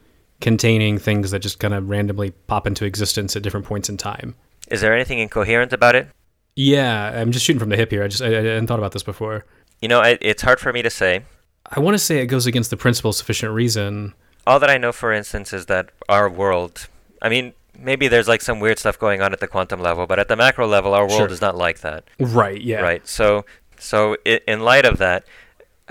[0.40, 4.34] containing things that just kind of randomly pop into existence at different points in time?
[4.70, 6.08] Is there anything incoherent about it?
[6.56, 8.04] Yeah, I'm just shooting from the hip here.
[8.04, 9.44] I just I, I hadn't thought about this before.
[9.80, 11.22] You know, I, it's hard for me to say.
[11.70, 14.14] I want to say it goes against the principle of sufficient reason.
[14.46, 16.86] All that I know, for instance, is that our world.
[17.24, 20.18] I mean, maybe there's like some weird stuff going on at the quantum level, but
[20.18, 21.32] at the macro level, our world Sure.
[21.32, 22.04] is not like that.
[22.20, 22.60] Right.
[22.60, 22.80] Yeah.
[22.82, 23.06] Right.
[23.08, 23.44] So,
[23.78, 25.24] so in light of that,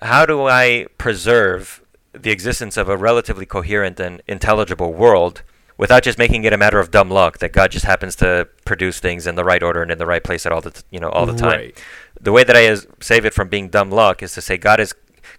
[0.02, 1.82] how do I preserve
[2.14, 5.42] the existence of a relatively coherent and intelligible world
[5.78, 9.00] without just making it a matter of dumb luck that God just happens to produce
[9.00, 11.00] things in the right order and in the right place at all the t- you
[11.00, 11.60] know all the time?
[11.60, 11.84] Right.
[12.22, 14.80] The way that I is, save it from being dumb luck is to say God
[14.80, 14.94] is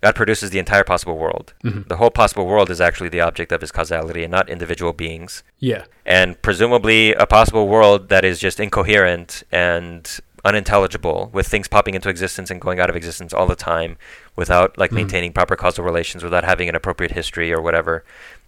[0.05, 1.47] God produces the entire possible world.
[1.65, 1.89] Mhm.
[1.93, 5.43] The whole possible world is actually the object of his causality and not individual beings
[5.71, 5.83] Yeah.
[6.19, 9.31] and presumably a possible world that is just incoherent
[9.69, 10.03] and
[10.45, 13.97] unintelligible with things popping into existence and going out of existence all the time
[14.37, 14.97] without like Mhm.
[15.01, 18.05] maintaining proper causal relations without having an appropriate history or whatever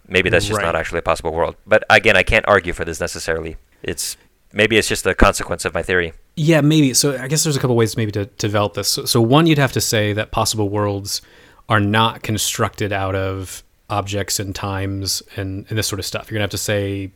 [0.07, 2.99] maybe that's just not actually a possible world but again i can't argue for this
[3.07, 3.53] necessarily
[3.91, 4.15] it's
[4.53, 6.93] maybe it's just a consequence of my theory Yeah, maybe.
[6.93, 8.87] So I guess there's a couple ways maybe to, to develop this.
[8.89, 11.19] So, so one, you'd have to say that possible worlds
[11.69, 16.29] are not constructed out of objects and times and, and this sort of stuff.
[16.29, 17.11] You're gonna have to say,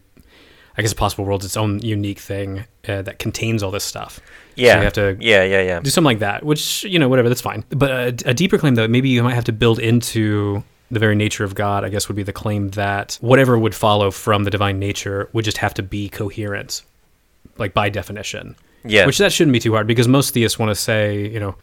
[0.77, 4.19] I guess a possible world's its own unique thing uh, that contains all this stuff.
[4.55, 7.29] yeah you have to yeah yeah yeah do something like that, which you know, whatever,
[7.29, 7.63] that's fine.
[7.69, 11.15] But a, a deeper claim, though, maybe you might have to build into the very
[11.15, 11.83] nature of God.
[11.85, 15.45] I guess would be the claim that whatever would follow from the divine nature would
[15.45, 16.81] just have to be coherent,
[17.57, 18.55] like by definition.
[18.83, 21.55] yeah Which that shouldn't be too hard because most theists want to say, you know,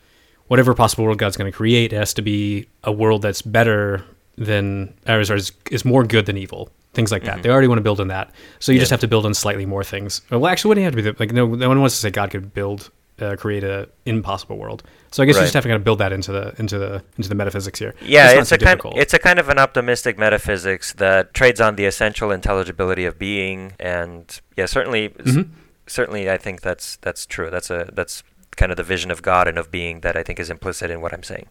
[0.49, 4.05] whatever possible world God's going to create has to be a world that's better
[4.37, 6.71] than, or is, is, is more good than evil.
[6.95, 7.43] Things like that.
[7.43, 8.31] They already want to build on that.
[8.59, 10.23] So you just have to build on slightly more things.
[10.31, 12.31] Well, actually, wouldn't have to be the, like no, no one wants to say God
[12.31, 14.83] could build, uh, create a impossible world.
[15.13, 17.03] So I guess you just have to kind of build that into the into the
[17.17, 17.95] into the metaphysics here.
[18.01, 18.97] Yeah, it's too a kind difficult.
[18.99, 23.73] it's a kind of an optimistic metaphysics that trades on the essential intelligibility of being,
[23.79, 25.51] and yeah, certainly, Mhm.
[25.87, 27.51] certainly, I think that's that's true.
[27.51, 28.23] That's a that's
[28.59, 31.01] kind of the vision of God and of being that I think is implicit in
[31.01, 31.47] what I'm saying.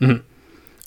[0.00, 0.22] Mhm.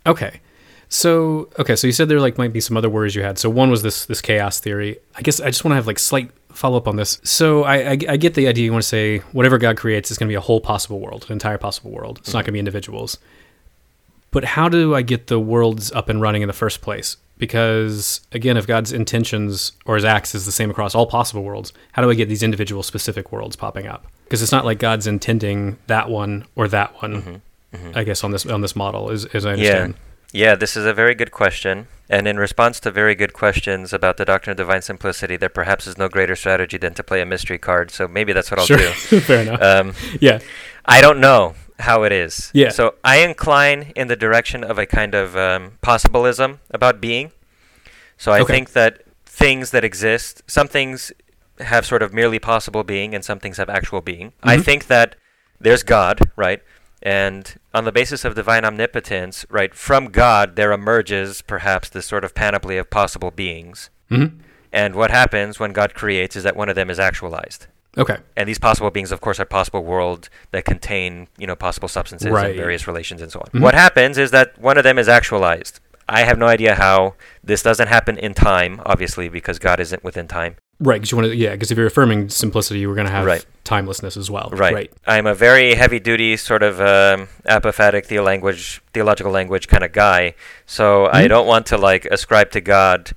[0.06, 0.40] Okay.
[0.88, 3.38] So okay, so you said there like might be some other worries you had.
[3.38, 4.98] So one was this this chaos theory.
[5.16, 7.20] I guess I just want to have like slight follow up on this.
[7.24, 8.66] So I, I I get the idea.
[8.66, 11.26] You want to say whatever God creates is going to be a whole possible world,
[11.28, 12.20] an entire possible world.
[12.20, 13.18] It's not going to be individuals.
[14.32, 17.18] But how do I get the worlds up and running in the first place?
[17.38, 21.74] Because again, if God's intentions or his acts is the same across all possible worlds,
[21.94, 24.06] how do I get these individual specific worlds popping up?
[24.26, 27.42] Because it's not like God's intending that one or that one.
[27.94, 29.96] I guess on this on this model, as as I understand.
[30.32, 31.88] Yeah, this is a very good question.
[32.10, 35.88] And in response to very good questions about the doctrine of divine simplicity, there perhaps
[35.88, 37.90] is no greater strategy than to play a mystery card.
[37.92, 38.92] So maybe that's what I'll sure, do.
[39.22, 39.62] fair enough.
[39.62, 40.40] Um, yeah,
[40.86, 42.52] I don't know how it is.
[42.54, 42.70] Yeah.
[42.70, 47.32] So I incline in the direction of a kind of um, possibilism about being.
[48.18, 48.54] So I Okay.
[48.54, 51.12] think that things that exist, some things
[51.60, 54.34] have sort of merely possible being, and some things have actual being.
[54.44, 54.64] I Mhm.
[54.66, 55.16] think that
[55.60, 56.62] there's God, right?
[57.02, 62.24] And on the basis of divine omnipotence, right, from God there emerges perhaps this sort
[62.24, 63.90] of panoply of possible beings.
[64.10, 64.26] hmm
[64.74, 68.50] And what happens when God creates is that one of them is actualized okay, and
[68.50, 72.48] these possible beings of course are possible world that contain you know possible substances Right.
[72.48, 73.62] and various relations and so on Mhm.
[73.64, 75.80] what happens is that one of them is actualized
[76.10, 80.28] i have no idea how this doesn't happen in time obviously because god isn't within
[80.28, 80.96] time right.
[81.00, 81.52] Because you want to, yeah.
[81.52, 83.46] Because if you're affirming simplicity, you were going to have Right.
[83.64, 84.50] timelessness as well.
[84.52, 84.92] right, Right.
[85.08, 90.34] i'm a very heavy duty sort of um, apophatic theolanguage theological language kind of guy
[90.66, 91.30] so i Mhm.
[91.30, 93.12] don't want to like ascribe to god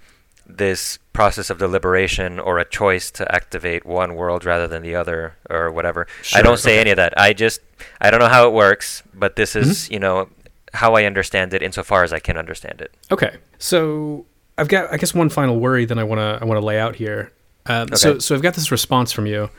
[0.47, 5.35] this process of deliberation or a choice to activate one world rather than the other
[5.51, 6.07] or whatever.
[6.35, 6.81] I don't say okay.
[6.81, 7.13] any of that.
[7.19, 7.61] I just
[8.01, 9.93] I don't know how it works, but this is, Mm-hmm.
[9.95, 10.29] you know,
[10.73, 12.93] how I understand it insofar as I can understand it.
[13.11, 13.37] Okay.
[13.59, 16.65] So I've got, I guess, one final worry that I want to I want to
[16.65, 17.33] lay out here.
[17.67, 19.51] Um, So so I've got this response from you.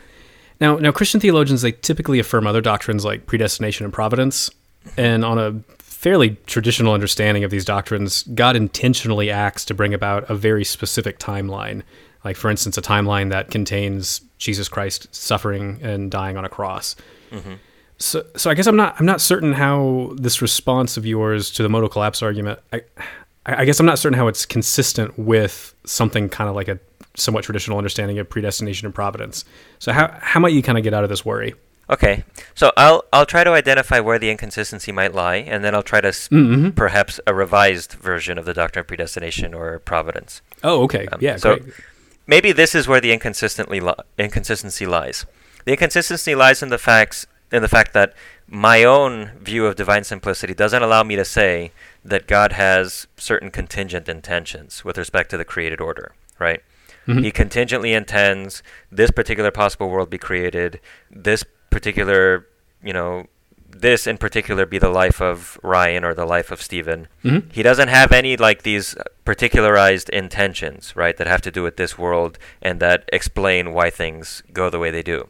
[0.60, 4.50] Now now Christian theologians they typically affirm other doctrines like predestination and providence,
[4.98, 10.30] and on a fairly traditional understanding of these doctrines, God intentionally acts to bring about
[10.30, 11.84] a very specific timeline
[12.24, 16.96] Like, for instance, a timeline that contains Jesus Christ suffering and dying on a cross.
[17.32, 17.54] Mm-hmm.
[18.00, 21.64] So, so I guess I'm not I'm not certain how this response of yours to
[21.64, 22.60] the modal collapse argument.
[22.72, 22.82] I,
[23.46, 26.80] I guess I'm not certain how it's consistent with something kind of like a
[27.16, 29.44] somewhat traditional understanding of predestination and providence.
[29.80, 31.56] So how how might you kind of get out of this worry?
[31.90, 32.24] Okay,
[32.54, 36.00] so I'll I'll try to identify where the inconsistency might lie, and then I'll try
[36.00, 36.70] to sp- mm-hmm.
[36.70, 40.42] perhaps a revised version of the doctrine of predestination or providence.
[40.64, 41.38] Oh, okay, um, yeah.
[41.38, 41.74] So great.
[42.28, 45.26] maybe this is where the inconsistently li- inconsistency lies.
[45.66, 48.14] The inconsistency lies in the facts in the fact that
[48.48, 51.72] my own view of divine simplicity doesn't allow me to say
[52.04, 56.62] that God has certain contingent intentions with respect to the created order, right?
[57.08, 57.24] Mm-hmm.
[57.24, 60.80] He contingently intends this particular possible world be created,
[61.10, 62.48] this particular,
[62.84, 63.26] you know,
[63.72, 67.08] this in particular be the life of Ryan or the life of Steven.
[67.24, 67.50] Mm-hmm.
[67.52, 68.96] He doesn't have any like these
[69.26, 74.42] particularized intentions, right, that have to do with this world and that explain why things
[74.54, 75.30] go the way they do.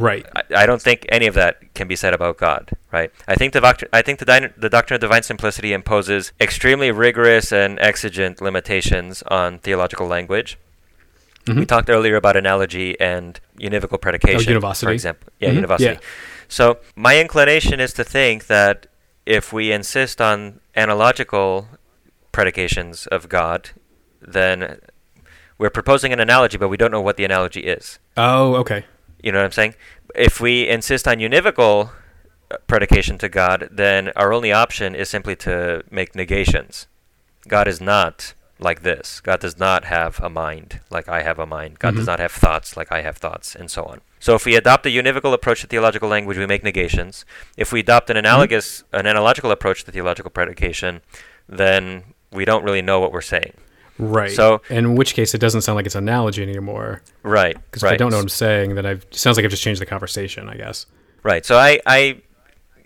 [0.00, 0.26] Right.
[0.34, 3.10] I, I don't think any of that can be said about God, right?
[3.28, 6.90] I think the doctrine, I think the, di- the doctrine of divine simplicity imposes extremely
[6.90, 10.58] rigorous and exigent limitations on theological language.
[11.46, 11.60] Mm-hmm.
[11.60, 15.28] We talked earlier about analogy and univocal predication, oh, for example.
[15.40, 15.56] Yeah, mm-hmm.
[15.56, 15.94] univocity.
[15.94, 16.00] Yeah.
[16.48, 18.86] So my inclination is to think that
[19.26, 21.68] if we insist on analogical
[22.32, 23.70] predications of God,
[24.20, 24.80] then
[25.58, 27.98] we're proposing an analogy, but we don't know what the analogy is.
[28.16, 28.84] Oh, okay.
[29.24, 29.74] You know what I'm saying?
[30.14, 31.90] If we insist on univocal
[32.50, 36.86] uh, predication to God, then our only option is simply to make negations.
[37.48, 39.20] God is not like this.
[39.20, 41.78] God does not have a mind like I have a mind.
[41.78, 41.98] God mm-hmm.
[41.98, 44.02] does not have thoughts like I have thoughts, and so on.
[44.20, 47.24] So if we adopt a univocal approach to theological language, we make negations.
[47.56, 48.26] If we adopt an mm-hmm.
[48.26, 48.96] analogous, mm-hmm.
[48.96, 51.00] an analogical approach to theological predication,
[51.48, 53.54] then we don't really know what we're saying.
[53.98, 54.30] Right.
[54.30, 57.02] So, in which case, it doesn't sound like it's an analogy anymore.
[57.22, 57.56] Right.
[57.70, 57.90] Because right.
[57.90, 59.86] if I don't know what I'm saying, then I've, sounds like I've just changed the
[59.86, 60.48] conversation.
[60.48, 60.86] I guess.
[61.22, 61.46] Right.
[61.46, 62.20] So I, I,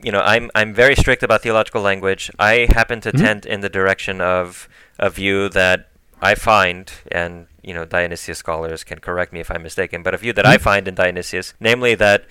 [0.02, 2.30] you know, I'm I'm very strict about theological language.
[2.38, 3.24] I happen to mm-hmm.
[3.24, 5.88] tend in the direction of a view that
[6.20, 10.18] I find, and you know, Dionysius scholars can correct me if I'm mistaken, but a
[10.18, 10.64] view that I mm-hmm.
[10.64, 12.26] find in Dionysius, namely that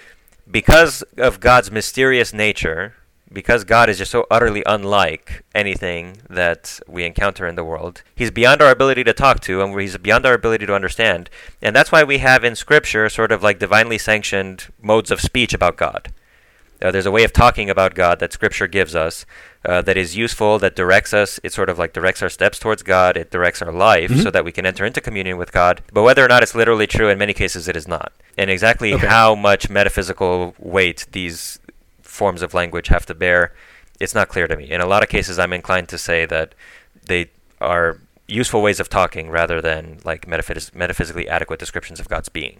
[0.49, 2.95] because of God's mysterious nature,
[3.31, 8.31] because God is just so utterly unlike anything that we encounter in the world, He's
[8.31, 11.29] beyond our ability to talk to, and He's beyond our ability to understand.
[11.61, 15.53] And that's why we have in Scripture sort of like divinely sanctioned modes of speech
[15.53, 16.13] about God.
[16.81, 19.25] Uh, there's a way of talking about God that Scripture gives us
[19.65, 21.39] uh, that is useful, that directs us.
[21.43, 23.17] It sort of like directs our steps towards God.
[23.17, 24.21] It directs our life mm-hmm.
[24.21, 25.81] so that we can enter into communion with God.
[25.91, 28.13] But whether or not it's literally true, in many cases it is not.
[28.37, 29.07] And exactly okay.
[29.07, 31.59] how much metaphysical weight these
[32.17, 33.53] forms of language have to bear,
[33.99, 34.69] it's not clear to me.
[34.69, 36.53] In a lot of cases, I'm inclined to say that
[37.05, 37.29] they
[37.61, 42.59] are useful ways of talking rather than like metaphys- metaphysically adequate descriptions of God's being.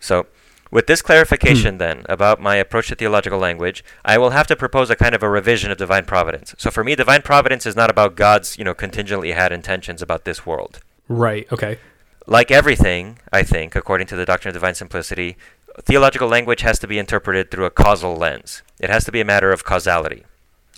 [0.00, 0.26] So
[0.70, 1.78] with this clarification, hmm.
[1.78, 5.22] then, about my approach to theological language, I will have to propose a kind of
[5.22, 6.54] a revision of divine providence.
[6.58, 10.24] So for me, divine providence is not about God's, you know, contingently had intentions about
[10.24, 10.80] this world.
[11.08, 11.50] Right.
[11.50, 11.78] Okay.
[12.26, 15.38] Like everything, I think, according to the doctrine of divine simplicity,
[15.82, 18.62] theological language has to be interpreted through a causal lens.
[18.80, 20.24] It has to be a matter of causality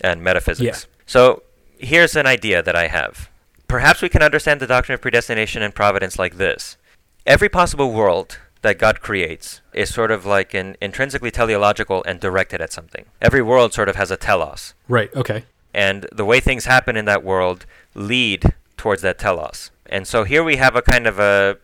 [0.01, 0.87] and metaphysics.
[0.87, 1.03] Yeah.
[1.05, 1.43] So
[1.77, 3.29] here's an idea that I have.
[3.67, 6.77] Perhaps we can understand the doctrine of predestination and providence like this.
[7.25, 12.61] Every possible world that God creates is sort of like an intrinsically teleological and directed
[12.61, 13.05] at something.
[13.21, 14.73] Every world sort of has a telos.
[14.87, 15.45] Right, okay.
[15.73, 19.71] And the way things happen in that world lead towards that telos.
[19.85, 21.57] And so here we have a kind of a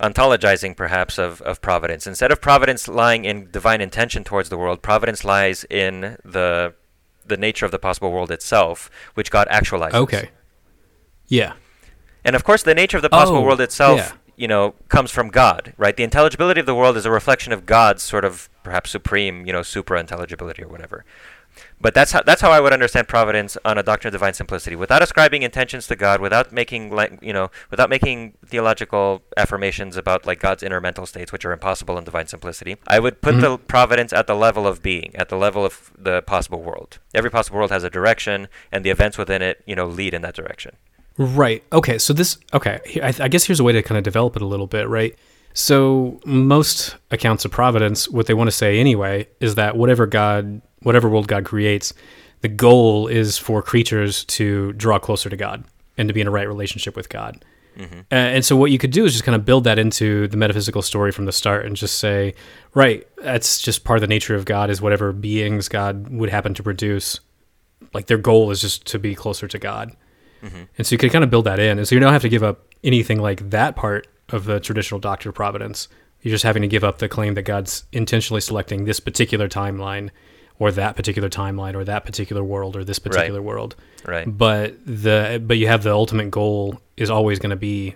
[0.00, 2.06] ontologizing perhaps of, of providence.
[2.06, 6.74] Instead of providence lying in divine intention towards the world, providence lies in the
[7.26, 9.94] the nature of the possible world itself, which God actualizes.
[9.94, 10.30] Okay.
[11.26, 11.54] Yeah.
[12.22, 15.10] And of course the nature of the possible oh, world itself yeah you know, comes
[15.10, 15.96] from God, right?
[15.96, 19.52] The intelligibility of the world is a reflection of God's sort of perhaps supreme, you
[19.52, 21.04] know, supra intelligibility or whatever.
[21.80, 24.76] But that's how that's how I would understand providence on a doctrine of divine simplicity,
[24.76, 30.26] without ascribing intentions to God, without making like you know, without making theological affirmations about
[30.26, 32.76] like God's inner mental states, which are impossible in divine simplicity.
[32.86, 33.40] I would put mm-hmm.
[33.40, 36.98] the providence at the level of being, at the level of the possible world.
[37.14, 40.22] Every possible world has a direction, and the events within it, you know, lead in
[40.22, 40.76] that direction.
[41.16, 41.62] Right.
[41.72, 41.98] Okay.
[41.98, 42.38] So this.
[42.52, 42.80] Okay.
[43.02, 45.16] I, I guess here's a way to kind of develop it a little bit, right?
[45.54, 50.60] So most accounts of providence, what they want to say anyway, is that whatever God,
[50.84, 51.92] whatever world God creates,
[52.40, 55.64] the goal is for creatures to draw closer to God
[55.96, 57.44] and to be in a right relationship with God.
[57.76, 58.00] Mm-hmm.
[58.10, 60.82] And so what you could do is just kind of build that into the metaphysical
[60.82, 62.34] story from the start and just say,
[62.74, 66.54] right, that's just part of the nature of God is whatever beings God would happen
[66.54, 67.18] to produce.
[67.92, 69.96] Like their goal is just to be closer to God.
[70.42, 70.62] Mm-hmm.
[70.78, 71.78] And so you could kind of build that in.
[71.78, 75.00] And so you don't have to give up anything like that part of the traditional
[75.00, 75.88] doctrine of providence.
[76.20, 80.10] You're just having to give up the claim that God's intentionally selecting this particular timeline
[80.58, 83.46] or that particular timeline or that particular world or this particular right.
[83.46, 83.76] world.
[84.06, 84.26] Right.
[84.26, 87.94] But the but you have the ultimate goal is always going to be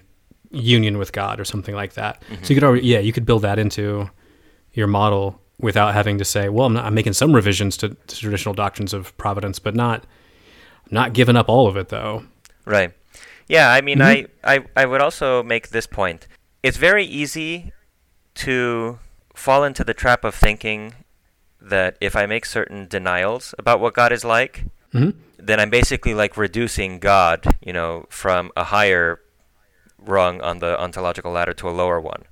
[0.51, 2.23] union with God or something like that.
[2.23, 2.43] Mm-hmm.
[2.43, 4.11] So you could already yeah, you could build that into
[4.73, 8.17] your model without having to say, well, I'm, not, I'm making some revisions to, to,
[8.17, 10.05] traditional doctrines of providence, but not
[10.91, 12.25] not giving up all of it though.
[12.65, 12.93] Right.
[13.49, 14.27] Yeah, I mean, mm-hmm.
[14.45, 16.27] I, I I would also make this point.
[16.63, 17.73] It's very easy
[18.37, 18.99] to
[19.35, 20.95] fall into the trap of thinking
[21.61, 25.19] that if I make certain denials about what God is like, mm-hmm.
[25.39, 29.21] then I'm basically like reducing God, you know, from a higher
[29.99, 32.25] rung on the ontological ladder to a lower one.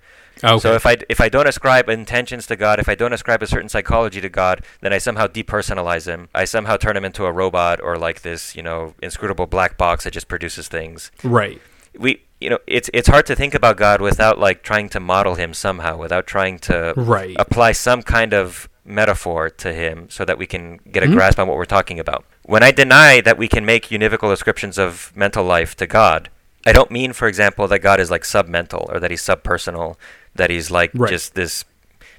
[0.45, 0.59] Okay.
[0.59, 3.47] So if I if I don't ascribe intentions to God, if I don't ascribe a
[3.47, 6.29] certain psychology to God, then I somehow depersonalize him.
[6.35, 10.05] I somehow turn him into a robot or like this, you know, inscrutable black box
[10.05, 11.11] that just produces things.
[11.25, 11.61] Right.
[11.99, 15.37] We you know, it's it's hard to think about God without like trying to model
[15.37, 17.35] him somehow, without trying to right.
[17.39, 21.17] apply some kind of metaphor to him so that we can get a mm-hmm.
[21.17, 22.25] grasp on what we're talking about.
[22.45, 26.31] When I deny that we can make univocal descriptions of mental life to God,
[26.65, 29.97] I don't mean, for example, that God is like submental or that he's subpersonal,
[30.35, 31.11] that he's like right.
[31.11, 31.65] just this,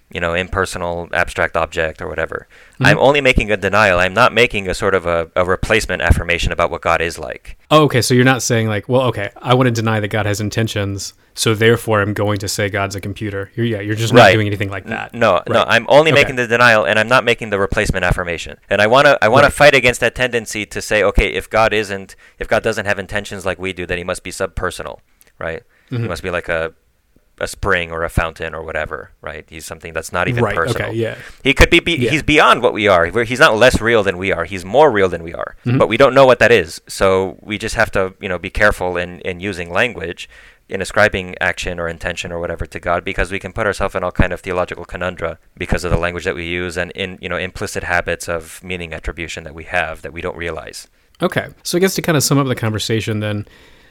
[0.09, 2.47] you know, impersonal abstract object or whatever.
[2.75, 2.85] Mm-hmm.
[2.85, 3.99] I'm only making a denial.
[3.99, 7.57] I'm not making a sort of a, a replacement affirmation about what God is like.
[7.71, 8.01] Oh, okay.
[8.01, 11.13] So you're not saying like, well, okay, I want to deny that God has intentions
[11.37, 13.51] so therefore I'm going to say God's a computer.
[13.55, 15.13] You're, yeah, you're just not doing anything like that.
[15.13, 15.49] No, right.
[15.49, 16.21] no, I'm only okay.
[16.21, 18.57] making the denial and I'm not making the replacement affirmation.
[18.71, 19.53] And I want to I want right.
[19.53, 23.45] fight against that tendency to say, okay, if God isn't if God doesn't have intentions
[23.45, 24.99] like we do, then he must be subpersonal,
[25.37, 25.61] right?
[25.91, 26.03] Mm-hmm.
[26.03, 26.73] He must be like a
[27.39, 29.45] a spring or a fountain or whatever, right?
[29.47, 30.89] He's something that's not even right, personal.
[30.89, 31.17] Okay, yeah.
[31.43, 32.09] He could be, be yeah.
[32.09, 33.05] he's beyond what we are.
[33.05, 34.45] He's not less real than we are.
[34.45, 35.55] He's more real than we are.
[35.63, 35.77] Mm-hmm.
[35.77, 36.81] But we don't know what that is.
[36.87, 40.27] So we just have to, you know, be careful in, in using language
[40.69, 44.03] in ascribing action or intention or whatever to God because we can put ourselves in
[44.03, 47.29] all kind of theological conundra because of the language that we use and in you
[47.29, 50.87] know implicit habits of meaning attribution that we have that we don't realize.
[51.21, 51.47] Okay.
[51.63, 53.47] So I guess to kind of sum up the conversation then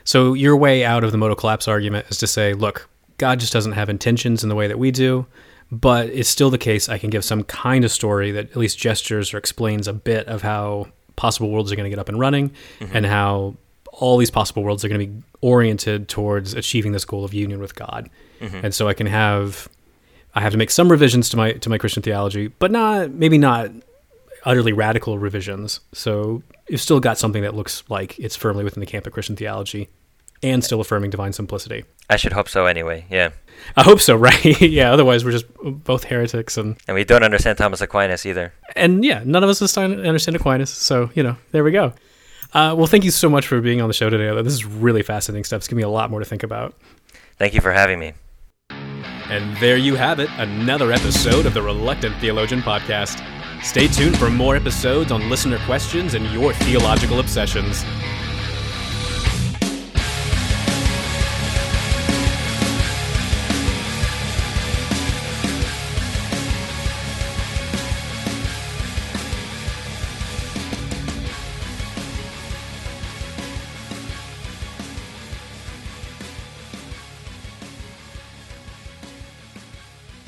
[0.07, 3.53] so your way out of the modal collapse argument is to say, look, God just
[3.53, 5.27] doesn't have intentions in the way that we do,
[5.73, 8.79] but it's still the case I can give some kind of story that at least
[8.79, 12.21] gestures or explains a bit of how possible worlds are going to get up and
[12.21, 12.97] running mm-hmm.
[12.97, 13.57] and how
[13.99, 17.61] all these possible worlds are going to be oriented towards achieving this goal of union
[17.61, 18.11] with God.
[18.41, 18.61] Mm-hmm.
[18.65, 19.69] And so I can have
[20.35, 23.39] I have to make some revisions to my to my Christian theology, but not maybe
[23.39, 23.71] not
[24.45, 25.81] utterly radical revisions.
[25.93, 29.35] So you've still got something that looks like it's firmly within the camp of Christian
[29.35, 29.89] theology
[30.43, 31.85] and still affirming divine simplicity.
[32.11, 33.07] I should hope so anyway.
[33.11, 33.31] Yeah.
[33.77, 34.61] I hope so, right?
[34.61, 38.53] yeah, otherwise we're just both heretics and And we don't understand Thomas Aquinas either.
[38.77, 41.95] And yeah, none of us understand Aquinas, so, you know, there we go.
[42.53, 44.43] Uh, well, thank you so much for being on the show today.
[44.43, 45.59] This is really fascinating stuff.
[45.59, 46.75] It's giving me a lot more to think about.
[47.39, 48.13] Thank you for having me.
[49.29, 53.23] And there you have it, another episode of the Reluctant Theologian Podcast.
[53.63, 57.85] Stay tuned for more episodes on listener questions and your theological obsessions.